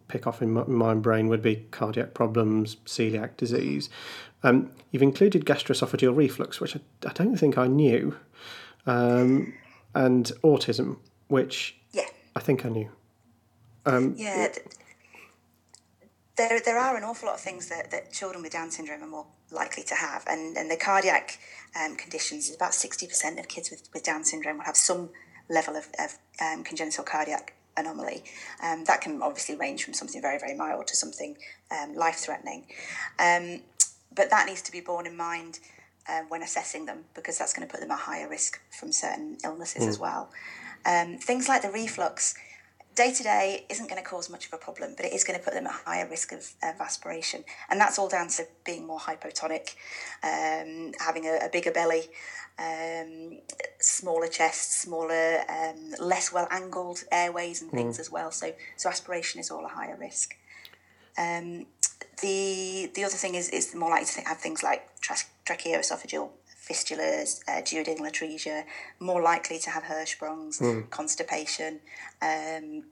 pick 0.08 0.28
off 0.28 0.42
in 0.42 0.52
my, 0.52 0.64
my 0.66 0.94
brain 0.94 1.28
would 1.28 1.42
be 1.42 1.68
cardiac 1.72 2.14
problems, 2.14 2.76
celiac 2.86 3.38
disease. 3.38 3.90
Um, 4.44 4.72
you've 4.92 5.02
included 5.04 5.46
gastroesophageal 5.46 6.16
reflux, 6.16 6.60
which 6.60 6.76
I, 6.76 6.80
I 7.08 7.14
don't 7.14 7.36
think 7.38 7.58
I 7.58 7.68
knew, 7.68 8.16
um, 8.86 9.54
and 9.96 10.32
autism, 10.44 10.98
which 11.28 11.76
Yeah. 11.92 12.06
I 12.36 12.40
think 12.40 12.66
I 12.66 12.70
knew. 12.70 12.90
Um, 13.86 14.14
Yeah. 14.18 14.48
th- 14.50 14.66
There, 16.38 16.62
there 16.64 16.78
are 16.78 16.96
an 16.96 17.04
awful 17.04 17.28
lot 17.28 17.36
of 17.36 17.42
things 17.42 17.68
that, 17.68 17.92
that 17.92 18.14
children 18.14 18.42
with 18.42 18.54
Down 18.54 18.72
syndrome 18.72 19.04
are 19.04 19.08
more 19.08 19.26
likely 19.52 19.84
to 19.84 19.96
have. 19.96 20.24
And, 20.28 20.56
and 20.58 20.72
the 20.72 20.78
cardiac 20.78 21.38
um, 21.76 21.96
conditions 21.98 22.48
is 22.50 22.56
about 22.56 22.72
60% 22.72 23.40
of 23.40 23.48
kids 23.50 23.70
with, 23.70 23.90
with 23.94 24.04
Down 24.04 24.24
syndrome 24.24 24.58
will 24.60 24.64
have 24.66 24.78
some 24.78 25.10
level 25.50 25.76
of, 25.76 25.90
of 26.00 26.18
um, 26.42 26.64
congenital 26.64 27.04
cardiac 27.04 27.56
anomaly. 27.80 28.24
Um, 28.64 28.84
that 28.86 29.02
can 29.02 29.22
obviously 29.22 29.56
range 29.56 29.84
from 29.84 29.94
something 29.94 30.22
very, 30.22 30.40
very 30.40 30.56
mild 30.56 30.88
to 30.88 30.96
something 30.96 31.38
um, 31.72 31.96
life 31.96 32.16
threatening. 32.16 32.66
Um, 33.18 33.62
but 34.14 34.30
that 34.30 34.48
needs 34.48 34.62
to 34.64 34.72
be 34.72 34.82
borne 34.82 35.06
in 35.06 35.16
mind 35.16 35.60
uh, 36.08 36.22
when 36.30 36.42
assessing 36.42 36.86
them 36.86 37.06
because 37.14 37.38
that's 37.38 37.54
going 37.54 37.68
to 37.68 37.72
put 37.72 37.82
them 37.82 37.92
at 37.92 38.00
higher 38.00 38.28
risk 38.28 38.60
from 38.72 38.92
certain 38.92 39.38
illnesses 39.44 39.86
as 39.86 40.00
well. 40.00 40.30
Um, 40.86 41.18
things 41.18 41.48
like 41.48 41.62
the 41.62 41.70
reflux, 41.70 42.36
day 42.96 43.14
to 43.14 43.24
day 43.24 43.66
isn't 43.70 43.90
going 43.90 44.02
to 44.02 44.08
cause 44.08 44.30
much 44.30 44.48
of 44.48 44.54
a 44.54 44.58
problem, 44.58 44.94
but 44.96 45.06
it 45.06 45.14
is 45.14 45.24
going 45.24 45.38
to 45.38 45.44
put 45.44 45.54
them 45.54 45.68
at 45.68 45.74
higher 45.86 46.08
risk 46.08 46.32
of, 46.32 46.52
of 46.64 46.80
aspiration. 46.82 47.44
And 47.70 47.80
that's 47.80 47.98
all 47.98 48.10
down 48.10 48.28
to 48.30 48.46
being 48.66 48.86
more 48.86 49.00
hypotonic, 49.00 49.76
um, 50.24 50.94
having 51.00 51.26
a, 51.26 51.46
a 51.46 51.50
bigger 51.52 51.72
belly, 51.72 52.04
um, 52.58 53.40
smaller 53.80 54.28
chest, 54.28 54.82
smaller, 54.82 55.44
um, 55.50 55.94
less 56.00 56.34
well 56.34 56.48
angled 56.52 57.04
airways 57.12 57.62
and 57.62 57.72
things 57.72 58.00
as 58.00 58.12
well. 58.12 58.32
So, 58.32 58.54
so 58.76 58.90
aspiration 58.90 59.40
is 59.40 59.50
all 59.50 59.66
a 59.66 59.70
higher 59.70 59.98
risk. 59.98 60.36
Um, 61.18 61.66
the 62.22 62.92
the 62.96 63.04
other 63.04 63.16
thing 63.16 63.36
is 63.36 63.50
is 63.50 63.74
more 63.76 63.90
likely 63.90 64.22
to 64.22 64.28
have 64.28 64.38
things 64.38 64.64
like 64.64 65.00
tra- 65.00 65.16
tracheoesophageal 65.46 66.30
fistulas, 66.70 67.42
uh, 67.48 67.62
duodenal 67.62 68.08
atresia, 68.12 68.64
more 69.00 69.22
likely 69.22 69.60
to 69.60 69.70
have 69.70 69.84
Hirschsprungs, 69.84 70.62
constipation, 70.90 71.80
um, 72.22 72.84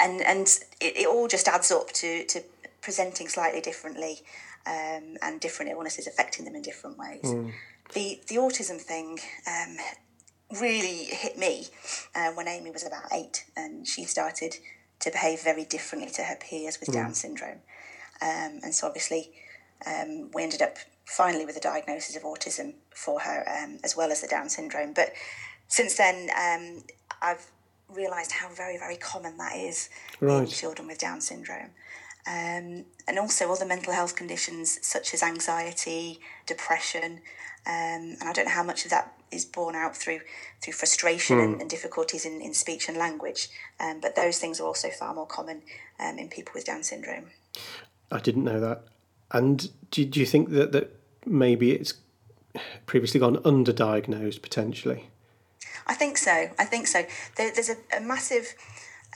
and 0.00 0.20
and 0.26 0.46
it, 0.80 0.96
it 0.96 1.06
all 1.06 1.28
just 1.28 1.48
adds 1.48 1.70
up 1.70 1.92
to 1.92 2.24
to 2.26 2.42
presenting 2.80 3.28
slightly 3.28 3.60
differently 3.60 4.20
um, 4.66 5.16
and 5.22 5.40
different 5.40 5.70
illnesses 5.70 6.06
affecting 6.06 6.44
them 6.44 6.54
in 6.54 6.62
different 6.62 6.98
ways. 6.98 7.22
The 7.94 8.20
the 8.28 8.36
autism 8.36 8.80
thing. 8.80 9.18
Um, 9.46 9.76
really 10.60 11.04
hit 11.04 11.36
me 11.36 11.66
uh, 12.14 12.30
when 12.32 12.48
Amy 12.48 12.70
was 12.70 12.86
about 12.86 13.04
eight 13.12 13.44
and 13.54 13.86
she 13.86 14.04
started 14.04 14.56
to 15.00 15.10
behave 15.10 15.42
very 15.42 15.64
differently 15.64 16.10
to 16.10 16.22
her 16.22 16.36
peers 16.36 16.80
with 16.80 16.92
Down 16.92 17.14
syndrome. 17.14 17.60
Um, 18.20 18.60
and 18.62 18.74
so 18.74 18.86
obviously 18.86 19.30
um, 19.86 20.30
we 20.34 20.42
ended 20.42 20.62
up 20.62 20.78
finally 21.08 21.46
with 21.46 21.56
a 21.56 21.60
diagnosis 21.60 22.16
of 22.16 22.22
autism 22.22 22.74
for 22.94 23.20
her 23.20 23.44
um, 23.48 23.78
as 23.82 23.96
well 23.96 24.12
as 24.12 24.20
the 24.20 24.28
Down 24.28 24.48
syndrome. 24.48 24.92
But 24.92 25.12
since 25.66 25.96
then, 25.96 26.28
um, 26.38 26.84
I've 27.22 27.50
realised 27.88 28.32
how 28.32 28.50
very, 28.50 28.76
very 28.76 28.96
common 28.96 29.38
that 29.38 29.56
is 29.56 29.88
in 30.20 30.46
children 30.46 30.86
with 30.86 30.98
Down 30.98 31.20
syndrome. 31.20 31.70
Um, 32.26 32.84
and 33.06 33.18
also 33.18 33.50
other 33.50 33.64
mental 33.64 33.94
health 33.94 34.14
conditions 34.14 34.78
such 34.82 35.14
as 35.14 35.22
anxiety, 35.22 36.20
depression, 36.46 37.20
um, 37.66 38.16
and 38.20 38.24
I 38.24 38.32
don't 38.34 38.44
know 38.44 38.52
how 38.52 38.62
much 38.62 38.84
of 38.84 38.90
that 38.90 39.14
is 39.30 39.46
borne 39.46 39.74
out 39.74 39.96
through 39.96 40.20
through 40.62 40.74
frustration 40.74 41.38
and, 41.38 41.60
and 41.60 41.70
difficulties 41.70 42.26
in, 42.26 42.40
in 42.42 42.52
speech 42.52 42.88
and 42.88 42.98
language. 42.98 43.48
Um, 43.80 44.00
but 44.00 44.14
those 44.14 44.38
things 44.38 44.60
are 44.60 44.66
also 44.66 44.90
far 44.90 45.14
more 45.14 45.26
common 45.26 45.62
um, 45.98 46.18
in 46.18 46.28
people 46.28 46.52
with 46.54 46.66
Down 46.66 46.82
syndrome. 46.82 47.26
I 48.10 48.20
didn't 48.20 48.44
know 48.44 48.60
that. 48.60 48.84
And 49.30 49.70
do, 49.90 50.04
do 50.04 50.20
you 50.20 50.26
think 50.26 50.50
that, 50.50 50.72
that 50.72 50.97
maybe 51.28 51.72
it's 51.72 51.94
previously 52.86 53.20
gone 53.20 53.36
underdiagnosed 53.38 54.42
potentially? 54.42 55.10
I 55.86 55.94
think 55.94 56.18
so. 56.18 56.50
I 56.58 56.64
think 56.64 56.86
so. 56.86 57.04
There, 57.36 57.52
there's 57.52 57.70
a, 57.70 57.76
a 57.96 58.00
massive 58.00 58.54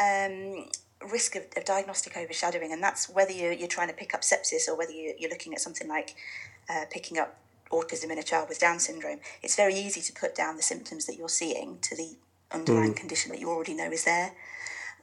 um, 0.00 0.69
risk 1.11 1.37
of, 1.37 1.45
of 1.57 1.64
diagnostic 1.64 2.16
overshadowing, 2.16 2.73
and 2.73 2.83
that's 2.83 3.09
whether 3.09 3.33
you're, 3.33 3.52
you're 3.52 3.69
trying 3.69 3.88
to 3.88 3.95
pick 3.95 4.14
up 4.14 4.23
sepsis 4.23 4.69
or 4.69 4.76
whether 4.76 4.92
you're, 4.92 5.14
you're 5.19 5.31
looking 5.31 5.52
at 5.52 5.61
something 5.61 5.88
like 5.88 6.14
uh, 6.71 6.85
picking 6.90 7.19
up 7.19 7.37
autism 7.71 8.11
in 8.11 8.19
a 8.19 8.23
child 8.23 8.49
with 8.49 8.59
Down 8.59 8.78
syndrome. 8.78 9.21
It's 9.42 9.57
very 9.57 9.75
easy 9.75 10.00
to 10.00 10.12
put 10.12 10.35
down 10.35 10.57
the 10.57 10.62
symptoms 10.62 11.07
that 11.07 11.16
you're 11.16 11.28
seeing 11.28 11.78
to 11.81 11.97
the 11.97 12.16
underlying 12.52 12.95
condition 12.95 13.33
that 13.33 13.40
you 13.40 13.49
already 13.49 13.75
know 13.75 13.90
is 13.90 14.04
there. 14.04 14.33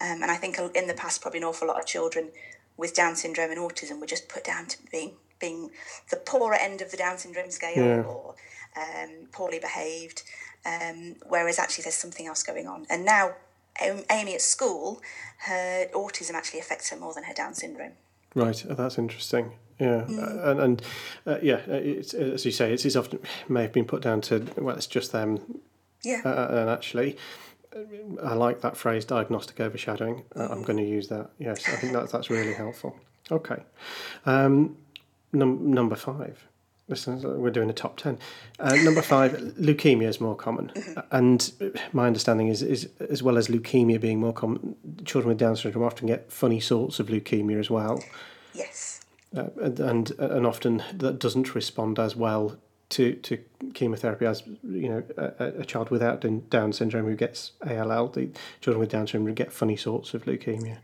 Um, 0.02 0.22
and 0.22 0.32
I 0.32 0.36
think 0.36 0.58
in 0.76 0.88
the 0.88 0.94
past, 0.94 1.22
probably 1.22 1.40
an 1.40 1.46
awful 1.46 1.68
lot 1.68 1.80
of 1.80 1.86
children 1.86 2.30
with 2.78 2.94
Down 2.94 3.16
syndrome 3.16 3.52
and 3.52 3.60
autism 3.60 4.00
were 4.00 4.06
just 4.06 4.30
put 4.30 4.44
down 4.44 4.68
to 4.68 4.78
being 4.92 5.14
being 5.40 5.72
the 6.10 6.18
poorer 6.18 6.56
end 6.56 6.82
of 6.82 6.92
the 6.92 6.98
Down 6.98 7.18
syndrome 7.18 7.52
scale 7.52 7.86
Yeah. 7.86 8.02
or 8.02 8.36
um, 8.76 9.28
poorly 9.32 9.60
behaved. 9.60 10.24
Um, 10.66 11.16
whereas 11.28 11.58
actually, 11.58 11.84
there's 11.84 11.96
something 11.96 12.28
else 12.28 12.44
going 12.44 12.68
on. 12.68 12.86
And 12.90 13.06
now, 13.06 13.36
Amy 13.82 14.36
at 14.36 14.42
school, 14.42 15.02
her 15.40 15.88
autism 15.94 16.34
actually 16.34 16.60
affects 16.60 16.90
her 16.90 16.98
more 16.98 17.14
than 17.14 17.24
her 17.24 17.34
Down 17.34 17.54
syndrome. 17.54 17.94
Right, 18.36 18.66
uh, 18.70 18.74
that's 18.74 18.98
interesting. 18.98 19.54
Yeah, 19.80 20.06
uh, 20.10 20.52
and, 20.52 20.60
and 20.60 20.82
uh, 21.26 21.38
yeah, 21.42 21.62
uh, 21.68 21.74
it's, 21.74 22.14
as 22.14 22.46
you 22.46 22.52
say, 22.52 22.74
it's, 22.74 22.84
it's 22.84 22.98
often 22.98 23.20
may 23.48 23.62
have 23.62 23.72
been 23.72 23.86
put 23.86 24.02
down 24.02 24.20
to 24.22 24.46
well, 24.58 24.76
it's 24.76 24.88
just 24.88 25.14
them. 25.14 25.60
Yeah. 26.04 26.22
Uh, 26.26 26.48
and 26.52 26.70
actually, 26.70 27.16
uh, 27.74 28.22
I 28.22 28.34
like 28.34 28.60
that 28.60 28.76
phrase, 28.76 29.06
diagnostic 29.06 29.62
overshadowing. 29.62 30.24
Uh, 30.36 30.50
I'm 30.52 30.64
going 30.64 30.78
to 30.78 30.86
use 30.86 31.08
that. 31.08 31.30
Yes, 31.40 31.66
I 31.70 31.78
think 31.78 31.94
that 31.94 32.12
that's 32.12 32.30
really 32.30 32.54
helpful. 32.54 32.98
Okay, 33.32 33.64
um, 34.26 34.76
num- 35.32 35.72
number 35.72 35.96
five. 35.96 36.46
Listen, 36.88 37.22
we're 37.40 37.52
doing 37.52 37.70
a 37.70 37.74
top 37.74 37.98
ten. 37.98 38.18
Uh, 38.60 38.74
number 38.78 39.04
five, 39.04 39.34
leukemia 39.60 40.08
is 40.08 40.20
more 40.20 40.36
common, 40.36 40.72
and 41.12 41.52
my 41.94 42.08
understanding 42.08 42.48
is, 42.48 42.64
is 42.64 42.90
as 43.00 43.22
well 43.22 43.38
as 43.38 43.48
leukemia 43.48 44.02
being 44.02 44.20
more 44.20 44.34
common, 44.34 44.76
children 45.06 45.30
with 45.30 45.38
Down 45.38 45.56
syndrome 45.56 45.86
often 45.86 46.08
get 46.08 46.32
funny 46.32 46.60
sorts 46.60 47.00
of 47.00 47.08
leukemia 47.08 47.60
as 47.60 47.70
well 47.70 48.02
yes. 48.54 49.02
uh, 49.36 49.48
and 49.62 49.80
and 49.80 50.12
and 50.20 50.46
often 50.46 50.84
that 50.94 51.20
doesn't 51.20 51.56
respond 51.56 52.00
as 52.00 52.16
well 52.16 52.58
to, 52.90 53.14
to 53.14 53.38
chemotherapy 53.74 54.26
as 54.26 54.44
you 54.64 54.90
know 54.90 55.04
a, 55.18 55.62
a 55.62 55.66
child 55.66 55.90
without 55.90 56.26
Down 56.50 56.74
syndrome 56.74 57.06
who 57.06 57.16
gets 57.16 57.52
ALL. 57.66 58.08
The 58.08 58.30
children 58.62 58.80
with 58.80 58.90
Down 58.90 59.08
syndrome 59.08 59.36
get 59.36 59.52
funny 59.52 59.76
sorts 59.76 60.14
of 60.14 60.26
leukemia. 60.26 60.78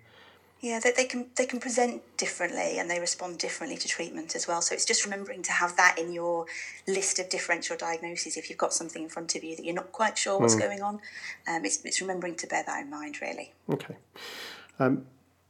Yeah, 0.61 0.79
they, 0.79 0.91
they 0.91 1.05
can 1.05 1.27
they 1.35 1.45
can 1.45 1.59
present 1.59 2.01
differently 2.17 2.79
and 2.79 2.89
they 2.89 2.99
respond 2.99 3.37
differently 3.37 3.77
to 3.77 3.87
treatment 3.87 4.35
as 4.35 4.47
well. 4.47 4.61
So 4.61 4.73
it's 4.73 4.85
just 4.85 5.03
remembering 5.03 5.43
to 5.43 5.51
have 5.51 5.75
that 5.77 5.99
in 5.99 6.11
your 6.13 6.45
list 6.87 7.19
of 7.19 7.29
differential 7.29 7.77
diagnoses. 7.77 8.35
If 8.37 8.49
you've 8.49 8.57
got 8.57 8.73
something 8.73 9.03
in 9.03 9.09
front 9.09 9.35
of 9.35 9.43
you 9.43 9.55
that 9.55 9.65
you're 9.65 9.75
not 9.75 9.91
quite 9.91 10.17
sure 10.17 10.39
what's 10.39 10.55
going 10.55 10.81
on, 10.81 11.01
um, 11.47 11.65
it's 11.65 11.83
it's 11.83 12.01
remembering 12.01 12.35
to 12.35 12.47
bear 12.47 12.63
that 12.65 12.83
in 12.83 12.89
mind. 12.89 13.21
Really. 13.21 13.53
Okay. 13.69 13.97
Um, 14.79 15.05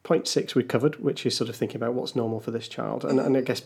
point 0.05 0.27
six 0.27 0.53
we 0.53 0.63
covered, 0.63 0.97
which 1.03 1.25
is 1.25 1.35
sort 1.35 1.49
of 1.49 1.55
thinking 1.55 1.77
about 1.77 1.95
what's 1.95 2.15
normal 2.15 2.39
for 2.39 2.51
this 2.51 2.67
child, 2.67 3.03
and, 3.03 3.19
and 3.19 3.35
I 3.35 3.41
guess 3.41 3.63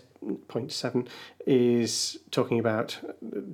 point 0.47 0.71
seven 0.71 1.07
is 1.45 2.17
talking 2.31 2.57
about 2.57 2.97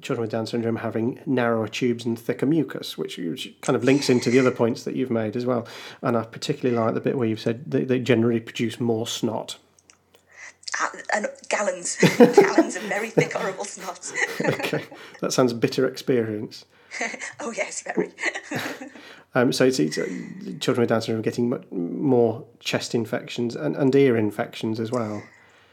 children 0.02 0.22
with 0.22 0.32
Down 0.32 0.46
syndrome 0.46 0.78
having 0.78 1.20
narrower 1.26 1.68
tubes 1.68 2.06
and 2.06 2.18
thicker 2.18 2.46
mucus, 2.46 2.98
which, 2.98 3.18
which 3.18 3.54
kind 3.62 3.76
of 3.76 3.84
links 3.84 4.10
into 4.10 4.30
the 4.30 4.40
other 4.40 4.52
points 4.52 4.84
that 4.84 4.96
you've 4.96 5.12
made 5.12 5.36
as 5.36 5.46
well. 5.46 5.68
And 6.04 6.16
I 6.16 6.24
particularly 6.24 6.80
like 6.80 6.94
the 6.94 7.02
bit 7.02 7.18
where 7.18 7.28
you've 7.28 7.40
said 7.40 7.70
they, 7.70 7.84
they 7.84 8.00
generally 8.00 8.40
produce 8.40 8.80
more 8.80 9.08
snot. 9.08 9.58
Uh, 10.80 10.90
and 11.14 11.28
gallons, 11.50 11.98
gallons 12.18 12.76
of 12.76 12.84
very 12.84 13.10
thick, 13.10 13.34
horrible 13.34 13.66
snot. 13.66 14.12
okay, 14.46 14.86
that 15.22 15.34
sounds 15.34 15.54
bitter 15.54 15.88
experience. 15.88 16.66
oh 17.40 17.52
yes, 17.52 17.82
very. 17.82 18.12
Um, 19.36 19.52
so 19.52 19.66
it's, 19.66 19.80
it's 19.80 19.98
uh, 19.98 20.06
children 20.62 20.84
with 20.84 20.90
Down 20.90 21.02
syndrome 21.02 21.20
are 21.20 21.24
getting 21.24 21.50
much 21.50 21.70
more 21.72 22.46
chest 22.60 22.96
infections 22.96 23.56
and, 23.56 23.76
and 23.76 23.94
ear 23.94 24.16
infections 24.16 24.80
as 24.80 24.92
well. 24.92 25.22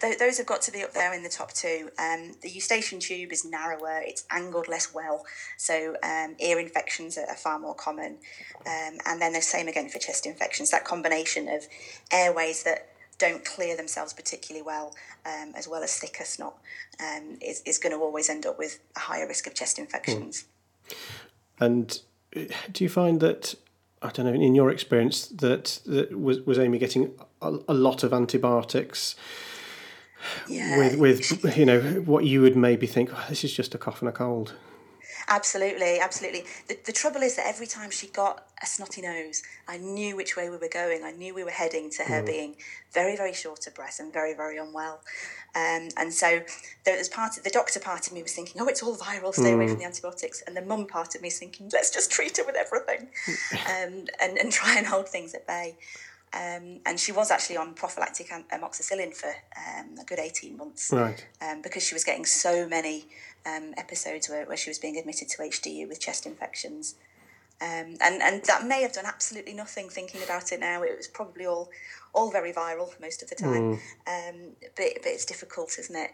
Tho- 0.01 0.15
Those 0.19 0.39
have 0.39 0.47
got 0.47 0.61
to 0.63 0.73
be 0.73 0.83
up 0.83 0.93
there 0.93 1.15
in 1.15 1.23
the 1.23 1.29
top 1.29 1.53
two. 1.53 1.89
Um, 1.97 2.33
the 2.43 2.51
eustachian 2.51 3.01
tube 3.01 3.33
is 3.33 3.45
narrower, 3.45 4.03
it's 4.05 4.25
angled 4.31 4.67
less 4.67 4.93
well, 4.93 5.25
so 5.57 5.95
um, 6.03 6.35
ear 6.41 6.59
infections 6.59 7.17
are, 7.17 7.27
are 7.27 7.37
far 7.37 7.61
more 7.61 7.75
common. 7.75 8.19
Um, 8.67 8.99
and 9.07 9.23
then 9.23 9.33
the 9.33 9.41
same 9.41 9.69
again 9.69 9.89
for 9.89 10.01
chest 10.01 10.27
infections, 10.27 10.71
that 10.73 10.85
combination 10.85 11.49
of 11.49 11.63
airways 12.11 12.65
that 12.65 12.89
don't 13.19 13.45
clear 13.45 13.77
themselves 13.77 14.13
particularly 14.13 14.65
well, 14.67 14.93
um, 15.25 15.53
as 15.57 15.69
well 15.69 15.85
as 15.85 15.97
thicker 15.97 16.25
snot, 16.25 16.59
um, 16.99 17.39
is, 17.41 17.63
is 17.65 17.79
going 17.79 17.95
to 17.95 18.03
always 18.03 18.29
end 18.29 18.45
up 18.45 18.59
with 18.59 18.81
a 18.97 19.01
higher 19.01 19.29
risk 19.29 19.47
of 19.47 19.55
chest 19.55 19.79
infections. 19.79 20.47
And 21.61 21.93
uh, 21.93 22.12
do 22.73 22.85
you 22.85 22.89
find 22.89 23.21
that 23.21 23.55
I 24.01 24.11
don't 24.11 24.27
know 24.27 24.33
in 24.33 24.55
your 24.55 24.71
experience 24.71 25.27
that, 25.29 25.81
that 25.87 26.19
was 26.19 26.41
was 26.41 26.59
Amy 26.59 26.79
getting 26.79 27.13
a, 27.41 27.57
a 27.69 27.75
lot 27.75 28.03
of 28.03 28.13
antibiotics 28.13 29.15
Yeah. 30.49 30.79
with 30.79 30.97
with 31.43 31.57
you 31.57 31.67
know 31.67 31.81
what 32.05 32.25
you 32.25 32.41
would 32.43 32.57
maybe 32.57 32.87
think 32.87 33.11
oh, 33.13 33.25
this 33.29 33.45
is 33.45 33.53
just 33.53 33.75
a 33.75 33.79
cough 33.79 34.01
and 34.03 34.09
a 34.09 34.13
cold. 34.13 34.55
Absolutely, 35.29 35.99
absolutely. 36.01 36.45
The, 36.69 36.79
the 36.85 36.93
trouble 36.93 37.23
is 37.23 37.37
that 37.37 37.47
every 37.47 37.67
time 37.67 37.91
she 37.91 38.09
got 38.09 38.47
a 38.63 38.67
snotty 38.67 39.03
nose, 39.03 39.43
I 39.69 39.77
knew 39.79 40.17
which 40.17 40.37
way 40.37 40.51
we 40.51 40.57
were 40.57 40.69
going. 40.69 41.05
I 41.05 41.13
knew 41.13 41.35
we 41.35 41.45
were 41.45 41.51
heading 41.51 41.91
to 41.91 42.05
her 42.05 42.23
mm. 42.23 42.27
being 42.27 42.57
very, 42.93 43.17
very 43.17 43.33
short 43.33 43.67
of 43.67 43.75
breath 43.75 43.99
and 44.01 44.13
very, 44.13 44.35
very 44.35 44.59
unwell. 44.59 45.01
Um, 45.55 45.89
and 45.97 46.13
so 46.13 46.41
there 46.85 46.97
was 46.97 47.09
part 47.09 47.37
of 47.37 47.45
the 47.45 47.51
doctor 47.51 47.81
part 47.81 48.07
of 48.07 48.13
me 48.13 48.23
was 48.23 48.33
thinking, 48.33 48.61
oh, 48.61 48.67
it's 48.67 48.83
all 48.83 48.97
viral, 48.97 49.33
stay 49.33 49.51
mm. 49.51 49.55
away 49.55 49.69
from 49.69 49.79
the 49.79 49.85
antibiotics. 49.85 50.43
And 50.47 50.57
the 50.57 50.63
mum 50.63 50.87
part 50.87 51.15
of 51.15 51.23
me 51.23 51.29
is 51.29 51.39
thinking, 51.39 51.71
let's 51.73 51.91
just 51.91 52.11
treat 52.11 52.37
her 52.39 52.45
with 52.45 52.57
everything 52.57 53.09
um, 53.67 54.07
and, 54.21 54.39
and 54.39 54.53
try 54.53 54.77
and 54.77 54.87
hold 54.87 55.09
things 55.09 55.35
at 55.35 55.47
bay. 55.47 55.77
Um, 56.35 56.81
and 56.87 56.99
she 56.99 57.13
was 57.13 57.31
actually 57.31 57.59
on 57.59 57.75
prophylactic 57.75 58.31
amoxicillin 58.31 59.15
for 59.15 59.29
um, 59.29 59.99
a 60.01 60.05
good 60.05 60.19
18 60.19 60.57
months. 60.57 60.91
Right. 60.91 61.27
Um, 61.43 61.61
because 61.61 61.83
she 61.83 61.95
was 61.95 62.05
getting 62.05 62.25
so 62.25 62.67
many 62.67 63.05
um, 63.45 63.75
episodes 63.77 64.31
where, 64.31 64.47
where 64.47 64.57
she 64.57 64.71
was 64.71 64.79
being 64.79 64.97
admitted 64.97 65.29
to 65.29 65.43
HDU 65.43 65.89
with 65.89 66.01
chest 66.01 66.25
infections. 66.25 66.95
Um, 67.61 67.97
and, 68.01 68.23
and 68.23 68.43
that 68.45 68.67
may 68.67 68.83
have 68.83 68.95
done 68.95 69.07
absolutely 69.07 69.53
nothing 69.53 69.89
thinking 69.89 70.23
about 70.23 70.53
it 70.53 70.61
now. 70.61 70.83
It 70.83 70.97
was 70.97 71.07
probably 71.07 71.47
all 71.47 71.71
all 72.15 72.31
very 72.31 72.53
viral 72.53 72.99
most 73.01 73.23
of 73.23 73.31
the 73.31 73.35
time. 73.35 73.79
Mm. 74.07 74.53
but, 74.77 74.87
but 74.97 75.07
it's 75.07 75.25
difficult, 75.25 75.79
isn't 75.79 75.97
it? 75.97 76.11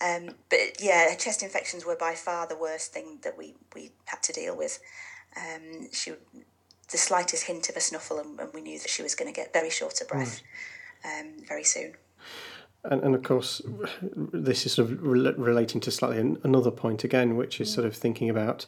Um, 0.00 0.34
but 0.48 0.80
yeah, 0.80 1.14
chest 1.16 1.42
infections 1.42 1.84
were 1.84 1.96
by 1.96 2.14
far 2.14 2.46
the 2.46 2.56
worst 2.56 2.92
thing 2.92 3.18
that 3.22 3.36
we, 3.36 3.54
we 3.74 3.90
had 4.06 4.22
to 4.24 4.32
deal 4.32 4.56
with. 4.56 4.80
Um, 5.36 5.88
she 5.92 6.12
the 6.90 6.98
slightest 6.98 7.44
hint 7.44 7.68
of 7.68 7.76
a 7.76 7.80
snuffle, 7.80 8.18
and, 8.18 8.38
and 8.40 8.52
we 8.54 8.60
knew 8.60 8.78
that 8.78 8.88
she 8.88 9.02
was 9.02 9.14
going 9.14 9.32
to 9.32 9.38
get 9.38 9.52
very 9.52 9.70
short 9.70 10.00
of 10.00 10.08
breath 10.08 10.42
um, 11.04 11.34
very 11.46 11.64
soon. 11.64 11.94
And, 12.84 13.02
and 13.02 13.14
of 13.14 13.22
course, 13.22 13.60
this 14.16 14.64
is 14.64 14.72
sort 14.72 14.90
of 14.90 15.02
re- 15.02 15.34
relating 15.36 15.80
to 15.82 15.90
slightly 15.90 16.18
an, 16.18 16.38
another 16.44 16.70
point 16.70 17.04
again, 17.04 17.36
which 17.36 17.60
is 17.60 17.70
mm. 17.70 17.74
sort 17.74 17.86
of 17.86 17.94
thinking 17.94 18.30
about 18.30 18.66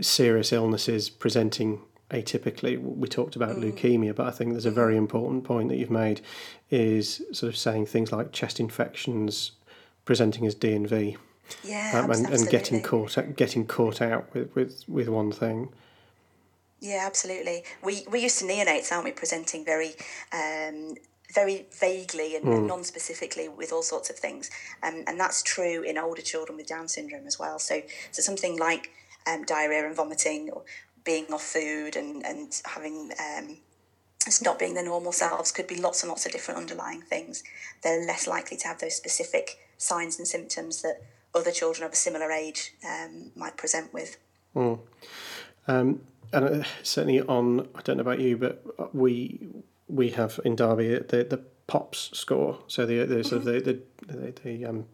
serious 0.00 0.52
illnesses 0.52 1.10
presenting 1.10 1.82
atypically. 2.10 2.80
We 2.80 3.08
talked 3.08 3.36
about 3.36 3.56
mm. 3.56 3.72
leukemia, 3.72 4.14
but 4.14 4.26
I 4.26 4.30
think 4.30 4.52
there's 4.52 4.66
a 4.66 4.70
very 4.70 4.94
mm-hmm. 4.94 5.02
important 5.02 5.44
point 5.44 5.68
that 5.68 5.76
you've 5.76 5.90
made 5.90 6.20
is 6.70 7.22
sort 7.32 7.52
of 7.52 7.56
saying 7.56 7.86
things 7.86 8.12
like 8.12 8.32
chest 8.32 8.60
infections 8.60 9.52
presenting 10.04 10.46
as 10.46 10.54
DNV. 10.54 11.16
Yeah, 11.64 12.02
um, 12.04 12.10
and, 12.10 12.26
and 12.26 12.48
getting 12.50 12.82
caught 12.82 13.16
getting 13.34 13.66
caught 13.66 14.02
out 14.02 14.32
with, 14.34 14.54
with, 14.54 14.84
with 14.86 15.08
one 15.08 15.32
thing. 15.32 15.70
Yeah, 16.80 17.04
absolutely. 17.04 17.64
We 17.82 18.04
we 18.10 18.20
used 18.20 18.38
to 18.38 18.44
neonates, 18.44 18.92
aren't 18.92 19.04
we, 19.04 19.10
presenting 19.10 19.64
very 19.64 19.92
um, 20.32 20.94
very 21.34 21.66
vaguely 21.78 22.36
and 22.36 22.44
mm. 22.44 22.66
non-specifically 22.66 23.48
with 23.48 23.72
all 23.72 23.82
sorts 23.82 24.10
of 24.10 24.16
things, 24.16 24.50
um, 24.82 25.04
and 25.06 25.18
that's 25.18 25.42
true 25.42 25.82
in 25.82 25.98
older 25.98 26.22
children 26.22 26.56
with 26.56 26.66
Down 26.66 26.88
syndrome 26.88 27.26
as 27.26 27.38
well. 27.38 27.58
So 27.58 27.82
so 28.12 28.22
something 28.22 28.56
like 28.58 28.90
um, 29.26 29.44
diarrhea 29.44 29.86
and 29.86 29.96
vomiting, 29.96 30.50
or 30.50 30.62
being 31.04 31.26
off 31.32 31.42
food, 31.42 31.96
and 31.96 32.24
and 32.24 32.60
having 32.64 33.10
um, 33.18 33.58
it's 34.26 34.42
not 34.42 34.58
being 34.58 34.74
their 34.74 34.84
normal 34.84 35.12
selves 35.12 35.50
could 35.50 35.66
be 35.66 35.76
lots 35.76 36.02
and 36.02 36.10
lots 36.10 36.26
of 36.26 36.32
different 36.32 36.60
underlying 36.60 37.02
things. 37.02 37.42
They're 37.82 38.06
less 38.06 38.26
likely 38.26 38.56
to 38.58 38.68
have 38.68 38.78
those 38.78 38.94
specific 38.94 39.58
signs 39.78 40.18
and 40.18 40.28
symptoms 40.28 40.82
that 40.82 41.02
other 41.34 41.50
children 41.50 41.86
of 41.86 41.92
a 41.92 41.96
similar 41.96 42.30
age 42.30 42.74
um, 42.86 43.32
might 43.34 43.56
present 43.56 43.92
with. 43.92 44.16
Mm. 44.54 44.78
Um, 45.66 46.00
and 46.32 46.44
uh, 46.44 46.64
certainly 46.82 47.20
on 47.22 47.68
I 47.74 47.82
don't 47.82 47.96
know 47.96 48.02
about 48.02 48.20
you, 48.20 48.36
but 48.36 48.94
we 48.94 49.48
we 49.88 50.10
have 50.10 50.40
in 50.44 50.56
Derby 50.56 50.98
the 50.98 51.24
the 51.24 51.42
POPS 51.66 52.10
score, 52.14 52.58
so 52.66 52.86
the 52.86 53.04
the 53.04 53.24
sort 53.24 53.38
of 53.40 53.44
the 53.44 53.60
the, 53.60 53.82
the, 54.06 54.32
the 54.42 54.64
um, 54.64 54.86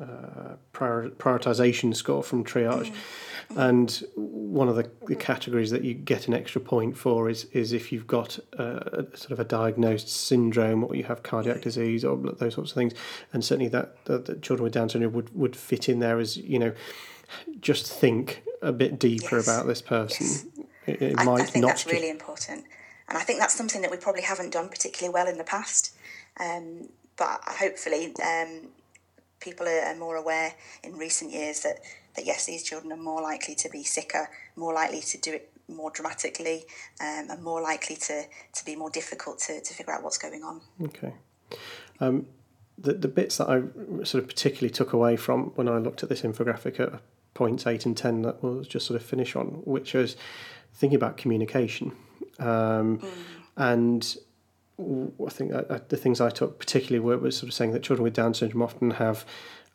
uh, 0.00 0.54
prior, 0.72 1.08
prioritization 1.08 1.94
score 1.94 2.22
from 2.22 2.44
triage. 2.44 2.92
Mm-hmm. 2.92 3.58
And 3.58 4.04
one 4.14 4.68
of 4.68 4.76
the, 4.76 4.88
the, 5.06 5.16
categories 5.16 5.70
that 5.70 5.82
you 5.82 5.94
get 5.94 6.28
an 6.28 6.34
extra 6.34 6.60
point 6.60 6.96
for 6.96 7.28
is 7.28 7.46
is 7.46 7.72
if 7.72 7.90
you've 7.90 8.06
got 8.06 8.38
a, 8.52 9.00
a 9.12 9.16
sort 9.16 9.32
of 9.32 9.40
a 9.40 9.44
diagnosed 9.44 10.08
syndrome 10.08 10.84
or 10.84 10.94
you 10.94 11.04
have 11.04 11.22
cardiac 11.22 11.62
disease 11.62 12.04
or 12.04 12.16
those 12.16 12.54
sorts 12.54 12.70
of 12.70 12.74
things. 12.76 12.92
And 13.32 13.44
certainly 13.44 13.68
that, 13.70 14.04
that, 14.04 14.26
that 14.26 14.42
children 14.42 14.64
with 14.64 14.74
Down 14.74 14.88
syndrome 14.88 15.14
would, 15.14 15.34
would 15.34 15.56
fit 15.56 15.88
in 15.88 15.98
there 15.98 16.18
as, 16.18 16.36
you 16.36 16.58
know, 16.58 16.72
just 17.60 17.92
think 17.92 18.42
a 18.62 18.72
bit 18.72 18.98
deeper 18.98 19.36
yes. 19.36 19.48
about 19.48 19.66
this 19.66 19.82
person. 19.82 20.26
Yes. 20.26 20.67
It, 20.88 21.02
it 21.02 21.18
I, 21.18 21.32
I, 21.32 21.42
think 21.44 21.64
that's 21.64 21.84
just... 21.84 21.92
really 21.92 22.10
important, 22.10 22.64
and 23.08 23.18
I 23.18 23.22
think 23.22 23.40
that's 23.40 23.54
something 23.54 23.82
that 23.82 23.90
we 23.90 23.96
probably 23.96 24.22
haven't 24.22 24.52
done 24.52 24.68
particularly 24.68 25.12
well 25.12 25.28
in 25.28 25.38
the 25.38 25.44
past. 25.44 25.94
Um, 26.40 26.88
but 27.16 27.40
hopefully, 27.44 28.14
um, 28.24 28.68
people 29.40 29.66
are, 29.68 29.94
more 29.96 30.16
aware 30.16 30.54
in 30.82 30.96
recent 30.96 31.32
years 31.32 31.60
that 31.60 31.80
that 32.14 32.24
yes, 32.26 32.46
these 32.46 32.62
children 32.62 32.92
are 32.92 32.96
more 32.96 33.22
likely 33.22 33.54
to 33.56 33.68
be 33.68 33.82
sicker, 33.82 34.28
more 34.56 34.72
likely 34.72 35.00
to 35.00 35.18
do 35.18 35.34
it 35.34 35.50
more 35.68 35.90
dramatically, 35.90 36.64
um, 37.00 37.26
and 37.30 37.42
more 37.42 37.60
likely 37.60 37.96
to 37.96 38.24
to 38.54 38.64
be 38.64 38.76
more 38.76 38.90
difficult 38.90 39.38
to 39.40 39.60
to 39.60 39.74
figure 39.74 39.92
out 39.92 40.02
what's 40.02 40.18
going 40.18 40.42
on. 40.42 40.60
Okay. 40.82 41.14
Um, 42.00 42.26
the, 42.80 42.92
the 42.92 43.08
bits 43.08 43.38
that 43.38 43.48
I 43.48 44.04
sort 44.04 44.22
of 44.22 44.28
particularly 44.28 44.70
took 44.70 44.92
away 44.92 45.16
from 45.16 45.46
when 45.56 45.68
I 45.68 45.78
looked 45.78 46.02
at 46.02 46.08
this 46.08 46.22
infographic 46.22 46.78
at 46.78 47.00
points 47.34 47.66
eight 47.66 47.84
and 47.86 47.96
ten 47.96 48.22
that 48.22 48.42
was 48.42 48.68
just 48.68 48.86
sort 48.86 49.00
of 49.00 49.06
finish 49.06 49.34
on, 49.34 49.62
which 49.64 49.94
was 49.94 50.16
thinking 50.78 50.96
about 50.96 51.16
communication. 51.16 51.92
Um, 52.38 52.98
mm. 52.98 53.10
And 53.56 54.16
I 54.78 55.30
think 55.30 55.50
the 55.88 55.96
things 55.96 56.20
I 56.20 56.30
took 56.30 56.58
particularly 56.58 57.00
were 57.00 57.18
was 57.18 57.36
sort 57.36 57.48
of 57.48 57.54
saying 57.54 57.72
that 57.72 57.82
children 57.82 58.04
with 58.04 58.14
Down 58.14 58.32
syndrome 58.32 58.62
often 58.62 58.92
have 58.92 59.26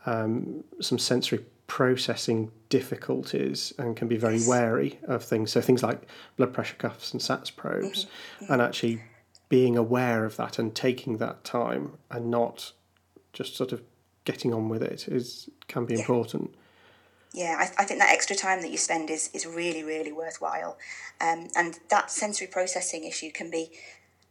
um, 0.05 0.63
some 0.79 0.97
sensory 0.97 1.45
processing 1.67 2.51
difficulties 2.69 3.73
and 3.77 3.95
can 3.97 4.07
be 4.07 4.17
very 4.17 4.39
wary 4.47 4.99
of 5.03 5.23
things. 5.23 5.51
So 5.51 5.59
things 5.59 5.83
like 5.83 6.07
blood 6.37 6.53
pressure 6.53 6.75
cuffs 6.75 7.11
and 7.11 7.21
SATS 7.21 7.53
probes, 7.55 8.05
mm-hmm. 8.05 8.43
mm-hmm. 8.45 8.53
and 8.53 8.61
actually 8.61 9.01
being 9.49 9.77
aware 9.77 10.23
of 10.23 10.37
that 10.37 10.57
and 10.57 10.73
taking 10.73 11.17
that 11.17 11.43
time 11.43 11.97
and 12.09 12.31
not 12.31 12.71
just 13.33 13.55
sort 13.55 13.73
of 13.73 13.81
getting 14.23 14.53
on 14.53 14.69
with 14.69 14.81
it 14.81 15.07
is 15.07 15.49
can 15.67 15.85
be 15.85 15.95
yeah. 15.95 15.99
important 15.99 16.55
yeah, 17.33 17.55
I, 17.57 17.81
I, 17.81 17.85
think 17.85 17.99
that 17.99 18.11
extra 18.11 18.35
time 18.35 18.61
that 18.61 18.69
you 18.69 18.77
spend 18.77 19.09
is, 19.09 19.29
is 19.33 19.47
really, 19.47 19.83
really 19.83 20.11
worthwhile. 20.11 20.77
Um, 21.19 21.47
and 21.55 21.79
that 21.89 22.11
sensory 22.11 22.47
processing 22.47 23.05
issue 23.05 23.31
can 23.31 23.49
be 23.49 23.71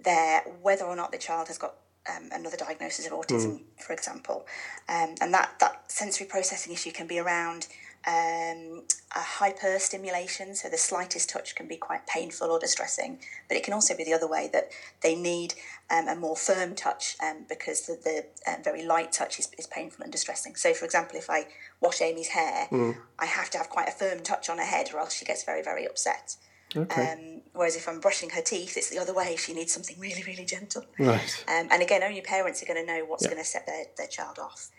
there 0.05 0.43
whether 0.63 0.85
or 0.85 0.95
not 0.95 1.11
the 1.11 1.19
child 1.19 1.49
has 1.49 1.59
got 1.59 1.75
um, 2.09 2.31
another 2.33 2.57
diagnosis 2.57 3.07
of 3.07 3.13
autism, 3.13 3.59
mm. 3.59 3.61
for 3.79 3.93
example. 3.93 4.47
Um, 4.89 5.17
and 5.21 5.35
that, 5.35 5.55
that 5.61 5.91
sensory 5.91 6.27
processing 6.27 6.73
issue 6.73 6.93
can 6.93 7.07
be 7.07 7.19
around 7.19 7.67
um, 8.07 8.83
a 9.15 9.21
hyper 9.21 9.79
stimulation, 9.79 10.55
so 10.55 10.69
the 10.69 10.77
slightest 10.77 11.31
touch 11.31 11.55
can 11.55 11.69
be 11.69 11.77
quite 11.77 12.07
painful 12.07 12.51
or 12.51 12.59
distressing, 12.59 13.21
but 13.49 13.57
it 13.57 13.63
can 13.63 13.75
also 13.75 13.97
be 13.97 14.05
the 14.05 14.13
other 14.13 14.27
way 14.27 14.51
that 14.53 14.71
they 15.03 15.15
need 15.15 15.55
um, 15.91 16.09
a 16.09 16.17
more 16.17 16.37
firm 16.37 16.75
touch 16.75 17.17
um, 17.23 17.45
because 17.49 17.87
the, 17.87 17.99
the 18.03 18.51
uh, 18.51 18.57
very 18.65 18.85
light 18.85 19.13
touch 19.13 19.39
is, 19.39 19.51
is 19.57 19.67
painful 19.67 20.03
and 20.03 20.11
distressing. 20.11 20.57
So, 20.57 20.75
for 20.75 20.85
example, 20.85 21.17
if 21.17 21.31
I 21.31 21.47
wash 21.81 22.01
Amy's 22.01 22.29
hair, 22.29 22.67
mm. 22.71 22.97
I 23.19 23.27
have 23.27 23.51
to 23.51 23.59
have 23.59 23.69
quite 23.69 23.89
a 23.89 23.93
firm 23.93 24.21
touch 24.21 24.49
on 24.49 24.59
her 24.59 24.65
head 24.65 24.91
or 24.93 24.99
else 24.99 25.15
she 25.15 25.25
gets 25.25 25.45
very, 25.45 25.63
very 25.63 25.87
upset. 25.87 26.37
Okay. 26.75 27.13
Um, 27.13 27.43
whereas 27.53 27.77
if 27.77 27.89
I'm 27.89 28.01
brushing 28.01 28.31
her 28.31 28.41
teeth, 28.41 28.77
it's 28.77 28.91
the 28.91 28.99
other 28.99 29.15
way. 29.15 29.37
She 29.37 29.53
needs 29.53 29.73
something 29.73 29.99
really, 30.01 30.23
really 30.25 30.47
gentle. 30.47 30.85
Right. 30.99 31.45
Um, 31.47 31.69
and 31.71 31.83
again, 31.83 32.03
only 32.03 32.23
parents 32.23 32.63
are 32.63 32.67
going 32.67 32.85
to 32.85 32.93
know 32.93 33.05
what's 33.05 33.27
going 33.27 33.39
to 33.39 33.45
set 33.45 33.67
their, 33.67 33.85
their 33.97 34.07
child 34.07 34.39
off. 34.39 34.71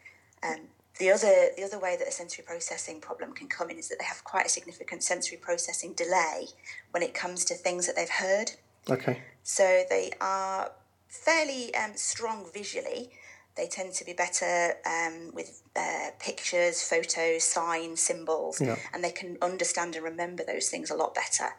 Um, 0.41 0.67
the 0.99 1.09
other 1.09 1.49
the 1.57 1.63
other 1.63 1.79
way 1.79 1.95
that 1.97 2.07
a 2.07 2.11
sensory 2.11 2.43
processing 2.45 3.01
problem 3.01 3.33
can 3.33 3.47
come 3.47 3.69
in 3.69 3.77
is 3.77 3.89
that 3.89 3.97
they 3.99 4.05
have 4.05 4.23
quite 4.23 4.45
a 4.45 4.49
significant 4.49 5.03
sensory 5.03 5.37
processing 5.37 5.93
delay 5.93 6.47
when 6.91 7.01
it 7.01 7.13
comes 7.13 7.45
to 7.45 7.55
things 7.55 7.87
that 7.87 7.95
they've 7.95 8.09
heard. 8.09 8.51
Okay. 8.89 9.21
So 9.43 9.83
they 9.89 10.11
are 10.21 10.71
fairly 11.07 11.73
um, 11.75 11.91
strong 11.95 12.45
visually. 12.53 13.09
They 13.55 13.67
tend 13.67 13.93
to 13.93 14.05
be 14.05 14.13
better 14.13 14.73
um, 14.85 15.31
with 15.33 15.61
uh, 15.75 16.09
pictures, 16.19 16.81
photos, 16.81 17.43
signs, 17.43 17.99
symbols, 17.99 18.59
yeah. 18.59 18.77
and 18.93 19.03
they 19.03 19.11
can 19.11 19.37
understand 19.43 19.95
and 19.95 20.03
remember 20.03 20.43
those 20.43 20.69
things 20.69 20.89
a 20.89 20.95
lot 20.95 21.13
better. 21.13 21.49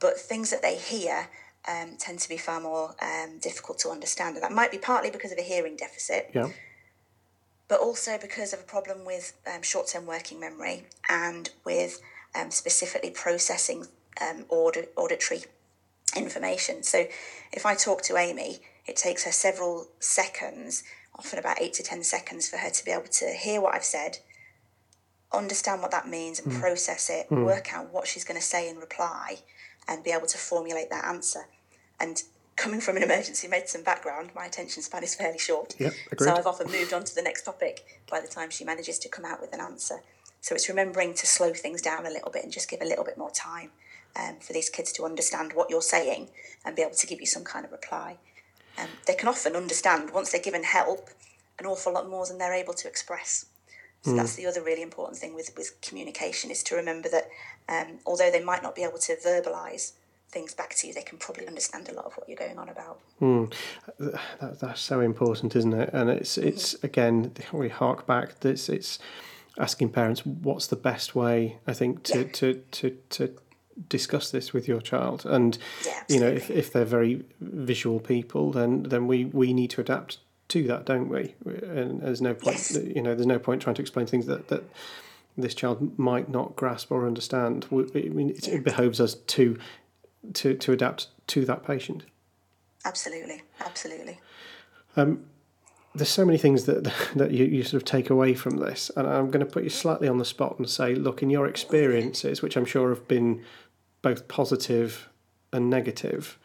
But 0.00 0.18
things 0.18 0.50
that 0.50 0.62
they 0.62 0.76
hear 0.76 1.28
um, 1.68 1.96
tend 1.96 2.18
to 2.20 2.28
be 2.28 2.36
far 2.36 2.60
more 2.60 2.96
um, 3.00 3.38
difficult 3.38 3.78
to 3.80 3.90
understand, 3.90 4.34
and 4.34 4.42
that 4.42 4.52
might 4.52 4.72
be 4.72 4.78
partly 4.78 5.10
because 5.10 5.30
of 5.32 5.38
a 5.38 5.42
hearing 5.42 5.76
deficit. 5.76 6.30
Yeah 6.34 6.50
but 7.72 7.80
also 7.80 8.18
because 8.20 8.52
of 8.52 8.60
a 8.60 8.64
problem 8.64 9.02
with 9.06 9.32
um, 9.46 9.62
short 9.62 9.86
term 9.86 10.04
working 10.04 10.38
memory 10.38 10.84
and 11.08 11.48
with 11.64 12.02
um, 12.38 12.50
specifically 12.50 13.08
processing 13.08 13.86
um, 14.20 14.44
audit, 14.50 14.92
auditory 14.94 15.40
information. 16.14 16.82
So 16.82 17.06
if 17.50 17.64
I 17.64 17.74
talk 17.74 18.02
to 18.02 18.18
Amy, 18.18 18.58
it 18.86 18.96
takes 18.96 19.24
her 19.24 19.32
several 19.32 19.88
seconds, 20.00 20.84
often 21.18 21.38
about 21.38 21.62
eight 21.62 21.72
to 21.72 21.82
10 21.82 22.02
seconds, 22.02 22.46
for 22.46 22.58
her 22.58 22.68
to 22.68 22.84
be 22.84 22.90
able 22.90 23.04
to 23.04 23.32
hear 23.32 23.62
what 23.62 23.74
I've 23.74 23.84
said, 23.84 24.18
understand 25.32 25.80
what 25.80 25.92
that 25.92 26.06
means, 26.06 26.40
and 26.40 26.52
mm. 26.52 26.60
process 26.60 27.08
it, 27.08 27.30
mm. 27.30 27.42
work 27.42 27.72
out 27.72 27.90
what 27.90 28.06
she's 28.06 28.24
going 28.24 28.38
to 28.38 28.46
say 28.46 28.68
in 28.68 28.76
reply, 28.76 29.38
and 29.88 30.04
be 30.04 30.10
able 30.10 30.26
to 30.26 30.36
formulate 30.36 30.90
that 30.90 31.06
answer. 31.06 31.46
And 31.98 32.22
coming 32.56 32.80
from 32.80 32.96
an 32.96 33.02
emergency 33.02 33.48
medicine 33.48 33.82
background, 33.82 34.30
my 34.34 34.46
attention 34.46 34.82
span 34.82 35.02
is 35.02 35.14
fairly 35.14 35.38
short. 35.38 35.74
Yep, 35.78 35.92
so 36.18 36.34
I've 36.34 36.46
often 36.46 36.70
moved 36.70 36.92
on 36.92 37.04
to 37.04 37.14
the 37.14 37.22
next 37.22 37.42
topic 37.42 38.02
by 38.10 38.20
the 38.20 38.28
time 38.28 38.50
she 38.50 38.64
manages 38.64 38.98
to 39.00 39.08
come 39.08 39.24
out 39.24 39.40
with 39.40 39.52
an 39.52 39.60
answer. 39.60 40.00
So 40.40 40.54
it's 40.54 40.68
remembering 40.68 41.14
to 41.14 41.26
slow 41.26 41.52
things 41.52 41.80
down 41.80 42.04
a 42.04 42.10
little 42.10 42.30
bit 42.30 42.44
and 42.44 42.52
just 42.52 42.68
give 42.68 42.82
a 42.82 42.84
little 42.84 43.04
bit 43.04 43.16
more 43.16 43.30
time 43.30 43.70
um, 44.16 44.36
for 44.40 44.52
these 44.52 44.68
kids 44.68 44.92
to 44.92 45.04
understand 45.04 45.52
what 45.54 45.70
you're 45.70 45.80
saying 45.80 46.28
and 46.64 46.76
be 46.76 46.82
able 46.82 46.94
to 46.94 47.06
give 47.06 47.20
you 47.20 47.26
some 47.26 47.44
kind 47.44 47.64
of 47.64 47.72
reply. 47.72 48.16
Um, 48.78 48.88
they 49.06 49.14
can 49.14 49.28
often 49.28 49.54
understand 49.54 50.10
once 50.12 50.32
they're 50.32 50.40
given 50.40 50.64
help 50.64 51.10
an 51.58 51.66
awful 51.66 51.92
lot 51.92 52.08
more 52.08 52.26
than 52.26 52.38
they're 52.38 52.54
able 52.54 52.74
to 52.74 52.88
express. 52.88 53.46
So 54.02 54.12
mm. 54.12 54.16
that's 54.16 54.34
the 54.34 54.46
other 54.46 54.62
really 54.62 54.82
important 54.82 55.18
thing 55.18 55.34
with, 55.34 55.52
with 55.56 55.80
communication 55.80 56.50
is 56.50 56.62
to 56.64 56.74
remember 56.74 57.08
that 57.10 57.28
um, 57.68 57.98
although 58.04 58.30
they 58.30 58.42
might 58.42 58.62
not 58.62 58.74
be 58.74 58.82
able 58.82 58.98
to 58.98 59.16
verbalise 59.16 59.92
things 60.32 60.54
back 60.54 60.74
to 60.76 60.86
you, 60.88 60.94
they 60.94 61.02
can 61.02 61.18
probably 61.18 61.46
understand 61.46 61.88
a 61.88 61.94
lot 61.94 62.06
of 62.06 62.14
what 62.14 62.28
you're 62.28 62.38
going 62.38 62.58
on 62.58 62.68
about. 62.68 62.98
Mm. 63.20 63.52
That, 63.98 64.58
that's 64.60 64.80
so 64.80 65.00
important, 65.00 65.54
isn't 65.54 65.74
it? 65.74 65.90
And 65.92 66.10
it's 66.10 66.36
it's 66.38 66.74
mm-hmm. 66.74 66.86
again 66.86 67.32
we 67.52 67.68
hark 67.68 68.06
back. 68.06 68.40
This 68.40 68.68
it's 68.68 68.98
asking 69.58 69.90
parents 69.90 70.24
what's 70.24 70.66
the 70.66 70.76
best 70.76 71.14
way. 71.14 71.58
I 71.66 71.74
think 71.74 72.02
to 72.04 72.18
yeah. 72.18 72.28
to, 72.32 72.54
to 72.72 72.98
to 73.10 73.36
discuss 73.88 74.30
this 74.30 74.52
with 74.52 74.68
your 74.68 74.82
child 74.82 75.24
and 75.24 75.56
yeah, 75.86 76.02
you 76.06 76.20
know 76.20 76.28
if, 76.28 76.50
if 76.50 76.70
they're 76.70 76.84
very 76.84 77.24
visual 77.40 77.98
people 77.98 78.52
then 78.52 78.82
then 78.82 79.06
we 79.06 79.24
we 79.24 79.54
need 79.54 79.70
to 79.70 79.80
adapt 79.80 80.18
to 80.48 80.64
that 80.64 80.84
don't 80.84 81.08
we 81.08 81.34
and 81.44 82.02
there's 82.02 82.20
no 82.20 82.34
point 82.34 82.56
yes. 82.56 82.76
you 82.76 83.00
know 83.00 83.14
there's 83.14 83.26
no 83.26 83.38
point 83.38 83.62
trying 83.62 83.74
to 83.74 83.80
explain 83.80 84.04
things 84.04 84.26
that 84.26 84.48
that 84.48 84.62
this 85.38 85.54
child 85.54 85.98
might 85.98 86.28
not 86.28 86.54
grasp 86.54 86.92
or 86.92 87.06
understand 87.06 87.66
I 87.72 87.74
mean 87.74 88.30
it, 88.30 88.46
it 88.46 88.62
behoves 88.62 89.00
us 89.00 89.14
to 89.14 89.58
to 90.34 90.54
to 90.54 90.72
adapt 90.72 91.08
to 91.28 91.44
that 91.44 91.64
patient? 91.64 92.04
Absolutely. 92.84 93.42
Absolutely. 93.60 94.20
Um, 94.96 95.24
there's 95.94 96.08
so 96.08 96.24
many 96.24 96.38
things 96.38 96.64
that 96.64 96.84
that 97.16 97.30
you, 97.30 97.44
you 97.44 97.62
sort 97.62 97.82
of 97.82 97.84
take 97.84 98.10
away 98.10 98.34
from 98.34 98.58
this, 98.58 98.90
and 98.96 99.06
I'm 99.06 99.30
going 99.30 99.44
to 99.44 99.50
put 99.50 99.64
you 99.64 99.70
slightly 99.70 100.08
on 100.08 100.18
the 100.18 100.24
spot 100.24 100.58
and 100.58 100.68
say, 100.68 100.94
look, 100.94 101.22
in 101.22 101.30
your 101.30 101.46
experiences, 101.46 102.42
which 102.42 102.56
I'm 102.56 102.64
sure 102.64 102.88
have 102.90 103.06
been 103.08 103.44
both 104.00 104.26
positive 104.28 105.08
and 105.52 105.70
negative, 105.70 106.38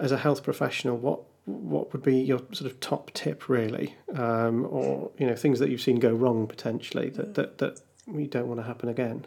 as 0.00 0.12
a 0.12 0.18
health 0.18 0.42
professional, 0.42 0.96
what 0.96 1.20
what 1.44 1.92
would 1.92 2.02
be 2.02 2.16
your 2.16 2.40
sort 2.52 2.70
of 2.70 2.78
top 2.80 3.10
tip, 3.14 3.48
really, 3.48 3.96
um, 4.14 4.66
or 4.70 5.10
you 5.18 5.26
know 5.26 5.36
things 5.36 5.58
that 5.58 5.70
you've 5.70 5.80
seen 5.80 5.98
go 5.98 6.12
wrong 6.12 6.46
potentially 6.46 7.10
that 7.10 7.34
that 7.34 7.58
that 7.58 7.80
we 8.06 8.26
don't 8.26 8.48
want 8.48 8.60
to 8.60 8.64
happen 8.64 8.88
again? 8.88 9.26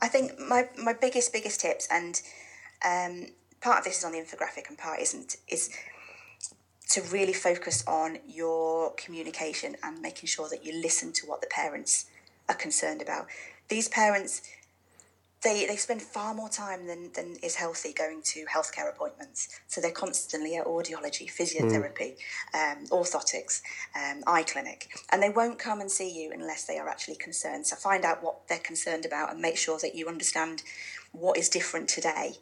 I 0.00 0.08
think 0.08 0.38
my 0.38 0.68
my 0.76 0.92
biggest 0.92 1.32
biggest 1.32 1.60
tips, 1.60 1.88
and 1.90 2.20
um, 2.84 3.28
part 3.60 3.78
of 3.78 3.84
this 3.84 3.98
is 3.98 4.04
on 4.04 4.12
the 4.12 4.18
infographic 4.18 4.68
and 4.68 4.76
part 4.76 5.00
isn't, 5.00 5.36
is 5.48 5.70
to 6.90 7.00
really 7.02 7.32
focus 7.32 7.82
on 7.86 8.18
your 8.26 8.92
communication 8.94 9.76
and 9.82 10.00
making 10.00 10.26
sure 10.26 10.48
that 10.48 10.64
you 10.64 10.72
listen 10.80 11.12
to 11.12 11.26
what 11.26 11.40
the 11.40 11.46
parents 11.48 12.06
are 12.48 12.54
concerned 12.54 13.00
about. 13.00 13.26
These 13.68 13.88
parents, 13.88 14.42
they, 15.44 15.66
they 15.66 15.76
spend 15.76 16.02
far 16.02 16.34
more 16.34 16.48
time 16.48 16.86
than, 16.86 17.12
than 17.12 17.36
is 17.42 17.54
healthy 17.54 17.92
going 17.92 18.22
to 18.22 18.46
healthcare 18.46 18.88
appointments. 18.90 19.60
So 19.68 19.80
they're 19.80 19.92
constantly 19.92 20.56
at 20.56 20.66
audiology, 20.66 21.30
physiotherapy, 21.30 22.16
mm. 22.54 22.72
um, 22.72 22.86
orthotics, 22.86 23.60
um, 23.94 24.22
eye 24.26 24.42
clinic, 24.42 24.88
and 25.12 25.22
they 25.22 25.28
won't 25.28 25.58
come 25.58 25.80
and 25.80 25.90
see 25.90 26.10
you 26.10 26.32
unless 26.32 26.64
they 26.64 26.78
are 26.78 26.88
actually 26.88 27.16
concerned. 27.16 27.66
So 27.66 27.76
find 27.76 28.04
out 28.04 28.22
what 28.22 28.48
they're 28.48 28.58
concerned 28.58 29.04
about 29.04 29.30
and 29.30 29.40
make 29.40 29.58
sure 29.58 29.78
that 29.80 29.94
you 29.94 30.08
understand 30.08 30.62
what 31.12 31.36
is 31.36 31.50
different 31.50 31.88
today 31.88 32.32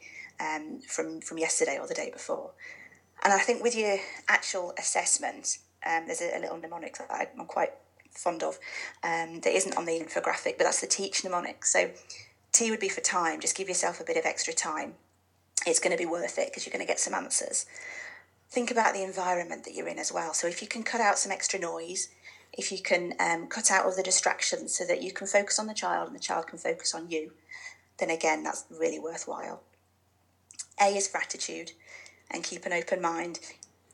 um, 0.41 0.81
from, 0.87 1.21
from 1.21 1.39
yesterday 1.39 1.79
or 1.79 1.89
the 1.89 1.95
day 1.95 2.11
before. 2.11 2.53
And 3.25 3.33
I 3.33 3.39
think 3.39 3.63
with 3.63 3.77
your 3.77 3.99
actual 4.29 4.75
assessment, 4.79 5.59
um, 5.85 6.05
there's 6.07 6.21
a, 6.21 6.37
a, 6.37 6.41
little 6.41 6.57
mnemonic 6.57 6.97
that 6.99 7.11
I'm 7.11 7.47
quite 7.47 7.71
fond 8.11 8.43
of 8.43 8.59
um, 9.03 9.41
that 9.41 9.55
isn't 9.55 9.77
on 9.77 9.87
the 9.87 9.99
infographic, 9.99 10.59
but 10.59 10.65
that's 10.65 10.81
the 10.81 10.87
teach 10.87 11.25
mnemonic. 11.25 11.65
So 11.65 11.91
T 12.53 12.71
would 12.71 12.81
be 12.81 12.89
for 12.89 13.01
time, 13.01 13.41
just 13.41 13.57
give 13.57 13.69
yourself 13.69 14.01
a 14.01 14.05
bit 14.05 14.17
of 14.17 14.27
extra 14.27 14.53
time. 14.53 14.95
It's 15.67 15.81
going 15.81 15.97
to 15.97 16.03
be 16.03 16.09
worth 16.09 16.39
it 16.39 16.49
because 16.51 16.67
you're 16.67 16.73
going 16.73 16.85
to 16.85 16.91
get 16.91 17.01
some 17.01 17.15
answers. 17.15 17.67
Think 18.51 18.71
about 18.71 18.93
the 18.93 19.03
environment 19.03 19.65
that 19.65 19.75
you're 19.75 19.89
in 19.89 19.99
as 19.99 20.13
well. 20.13 20.35
So 20.35 20.47
if 20.47 20.61
you 20.61 20.69
can 20.69 20.83
cut 20.83 21.01
out 21.01 21.19
some 21.19 21.33
extra 21.33 21.59
noise, 21.59 22.09
if 22.53 22.71
you 22.71 22.83
can 22.83 23.15
um, 23.19 23.47
cut 23.47 23.71
out 23.71 23.87
all 23.87 23.97
the 23.97 24.03
distractions 24.03 24.77
so 24.77 24.85
that 24.85 25.03
you 25.03 25.13
can 25.13 25.27
focus 25.27 25.59
on 25.59 25.67
the 25.67 25.75
child 25.75 26.09
and 26.09 26.17
the 26.17 26.21
child 26.21 26.47
can 26.47 26.59
focus 26.59 26.95
on 26.95 27.09
you, 27.11 27.33
then 27.99 28.11
again, 28.11 28.43
that's 28.43 28.67
really 28.71 28.99
worthwhile. 28.99 29.63
A 30.81 30.89
is 30.97 31.09
for 31.09 31.19
attitude 31.19 31.73
and 32.31 32.45
keep 32.45 32.67
an 32.67 32.73
open 32.73 33.01
mind. 33.01 33.41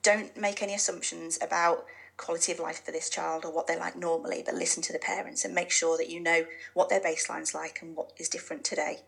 Don't 0.03 0.37
make 0.37 0.63
any 0.63 0.75
assumptions 0.75 1.39
about 1.41 1.85
quality 2.19 2.53
of 2.53 2.61
life 2.61 2.85
for 2.85 2.93
this 2.93 3.09
child 3.09 3.45
or 3.45 3.53
what 3.53 3.67
they're 3.67 3.79
like 3.79 3.97
normally, 3.97 4.43
but 4.45 4.55
listen 4.55 4.83
to 4.83 4.93
the 4.93 4.99
parents 4.99 5.45
and 5.45 5.55
make 5.55 5.71
sure 5.71 5.97
that 5.97 6.11
you 6.11 6.21
know 6.21 6.45
what 6.75 6.91
their 6.91 7.01
baseline's 7.01 7.55
like 7.55 7.79
and 7.81 7.97
what 7.97 8.13
is 8.19 8.29
different 8.29 8.65
today. 8.65 8.99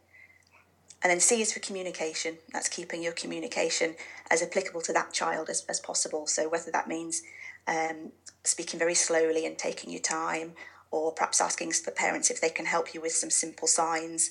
And 1.02 1.10
then 1.10 1.20
C 1.20 1.40
is 1.40 1.52
for 1.52 1.60
communication. 1.60 2.38
That's 2.52 2.68
keeping 2.68 3.02
your 3.02 3.12
communication 3.12 3.96
as 4.30 4.42
applicable 4.42 4.82
to 4.82 4.92
that 4.92 5.12
child 5.12 5.48
as, 5.48 5.64
as 5.68 5.80
possible. 5.80 6.26
So 6.26 6.48
whether 6.48 6.70
that 6.70 6.88
means 6.88 7.22
um, 7.66 8.12
speaking 8.44 8.78
very 8.78 8.94
slowly 8.94 9.46
and 9.46 9.58
taking 9.58 9.90
your 9.90 10.00
time, 10.00 10.52
or 10.90 11.12
perhaps 11.12 11.40
asking 11.40 11.72
the 11.84 11.92
parents 11.92 12.30
if 12.30 12.40
they 12.40 12.50
can 12.50 12.66
help 12.66 12.94
you 12.94 13.00
with 13.00 13.12
some 13.12 13.30
simple 13.30 13.68
signs, 13.68 14.30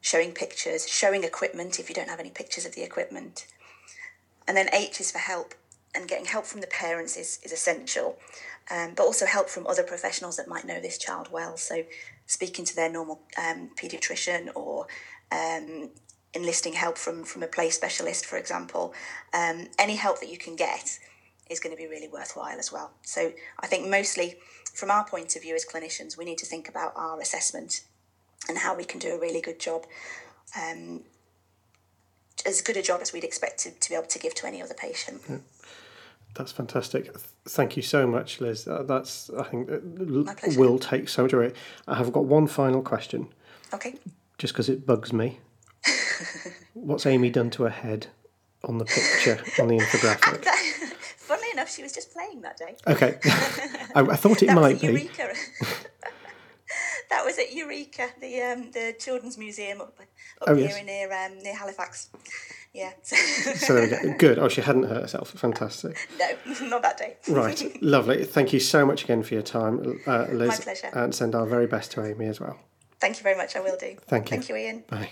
showing 0.00 0.32
pictures, 0.32 0.88
showing 0.88 1.24
equipment 1.24 1.78
if 1.78 1.88
you 1.88 1.94
don't 1.94 2.08
have 2.08 2.20
any 2.20 2.30
pictures 2.30 2.66
of 2.66 2.74
the 2.74 2.82
equipment. 2.82 3.46
And 4.46 4.56
then 4.56 4.68
H 4.72 5.00
is 5.00 5.10
for 5.10 5.18
help, 5.18 5.54
and 5.94 6.08
getting 6.08 6.26
help 6.26 6.46
from 6.46 6.60
the 6.60 6.66
parents 6.66 7.16
is, 7.16 7.38
is 7.42 7.52
essential, 7.52 8.18
um, 8.70 8.92
but 8.96 9.04
also 9.04 9.26
help 9.26 9.48
from 9.48 9.66
other 9.66 9.82
professionals 9.82 10.36
that 10.36 10.48
might 10.48 10.64
know 10.64 10.80
this 10.80 10.98
child 10.98 11.28
well. 11.30 11.56
So, 11.56 11.84
speaking 12.26 12.64
to 12.64 12.76
their 12.76 12.90
normal 12.90 13.20
um, 13.38 13.70
paediatrician 13.76 14.48
or 14.54 14.86
um, 15.30 15.90
enlisting 16.34 16.72
help 16.72 16.98
from, 16.98 17.24
from 17.24 17.42
a 17.42 17.46
play 17.46 17.70
specialist, 17.70 18.26
for 18.26 18.36
example. 18.36 18.94
Um, 19.32 19.68
any 19.78 19.96
help 19.96 20.20
that 20.20 20.30
you 20.30 20.38
can 20.38 20.56
get 20.56 20.98
is 21.50 21.60
going 21.60 21.76
to 21.76 21.80
be 21.80 21.86
really 21.86 22.08
worthwhile 22.08 22.58
as 22.58 22.72
well. 22.72 22.92
So, 23.02 23.32
I 23.60 23.66
think 23.66 23.88
mostly 23.88 24.36
from 24.74 24.90
our 24.90 25.04
point 25.04 25.36
of 25.36 25.42
view 25.42 25.54
as 25.54 25.64
clinicians, 25.64 26.18
we 26.18 26.24
need 26.24 26.38
to 26.38 26.46
think 26.46 26.68
about 26.68 26.92
our 26.96 27.20
assessment 27.20 27.82
and 28.48 28.58
how 28.58 28.74
we 28.74 28.84
can 28.84 28.98
do 28.98 29.14
a 29.14 29.18
really 29.18 29.40
good 29.40 29.60
job 29.60 29.86
um, 30.56 31.02
as 32.46 32.60
good 32.60 32.76
a 32.76 32.82
job 32.82 33.00
as 33.00 33.12
we'd 33.12 33.24
expect 33.24 33.58
to, 33.60 33.70
to 33.70 33.88
be 33.88 33.94
able 33.94 34.06
to 34.06 34.18
give 34.18 34.34
to 34.34 34.46
any 34.46 34.62
other 34.62 34.74
patient. 34.74 35.22
Yeah. 35.28 35.36
That's 36.34 36.52
fantastic. 36.52 37.14
Thank 37.46 37.76
you 37.76 37.82
so 37.82 38.06
much, 38.06 38.40
Liz. 38.40 38.64
That's 38.64 39.30
I 39.38 39.44
think 39.44 39.70
will 40.56 40.78
take 40.78 41.08
so 41.08 41.22
much 41.22 41.32
away. 41.32 41.52
I 41.86 41.94
have 41.96 42.12
got 42.12 42.24
one 42.24 42.46
final 42.46 42.82
question. 42.82 43.28
Okay. 43.72 43.94
Just 44.38 44.52
because 44.52 44.68
it 44.68 44.84
bugs 44.84 45.12
me. 45.12 45.38
What's 46.74 47.06
Amy 47.06 47.30
done 47.30 47.50
to 47.50 47.64
her 47.64 47.70
head 47.70 48.08
on 48.64 48.78
the 48.78 48.84
picture 48.84 49.40
on 49.60 49.68
the 49.68 49.78
infographic? 49.78 50.44
Funnily 51.16 51.50
enough, 51.52 51.70
she 51.70 51.82
was 51.82 51.92
just 51.92 52.12
playing 52.12 52.42
that 52.42 52.56
day. 52.56 52.76
Okay. 52.86 53.18
I, 53.94 54.00
I, 54.00 54.16
thought 54.16 54.42
it 54.42 54.52
might 54.52 54.80
be 54.80 55.08
that 57.10 57.24
was 57.24 57.38
at 57.38 57.52
Eureka, 57.52 58.08
the 58.20 58.42
um, 58.42 58.70
the 58.72 58.94
children's 58.98 59.38
museum 59.38 59.80
up, 59.80 59.98
up 59.98 60.48
oh, 60.48 60.54
here 60.54 60.66
yes. 60.68 60.84
near 60.84 61.12
um, 61.12 61.38
near 61.42 61.54
Halifax. 61.56 62.10
Yeah. 62.74 62.92
so 63.02 63.74
there 63.74 63.82
we 64.02 64.08
go. 64.10 64.18
Good. 64.18 64.38
Oh, 64.38 64.48
she 64.48 64.60
hadn't 64.60 64.82
hurt 64.84 65.02
herself. 65.02 65.30
Fantastic. 65.30 65.96
No, 66.18 66.66
not 66.68 66.82
that 66.82 66.98
day. 66.98 67.16
right. 67.28 67.82
Lovely. 67.82 68.24
Thank 68.24 68.52
you 68.52 68.60
so 68.60 68.84
much 68.84 69.04
again 69.04 69.22
for 69.22 69.34
your 69.34 69.42
time, 69.42 70.00
uh, 70.06 70.26
Liz. 70.30 70.48
My 70.48 70.56
pleasure. 70.56 70.90
And 70.92 71.14
send 71.14 71.34
our 71.34 71.46
very 71.46 71.66
best 71.66 71.92
to 71.92 72.04
Amy 72.04 72.26
as 72.26 72.40
well. 72.40 72.58
Thank 73.00 73.16
you 73.18 73.22
very 73.22 73.36
much. 73.36 73.54
I 73.56 73.60
will 73.60 73.76
do. 73.76 73.96
Thank 74.06 74.30
you. 74.30 74.36
Thank 74.36 74.48
you, 74.48 74.56
Ian. 74.56 74.84
Bye. 74.88 75.10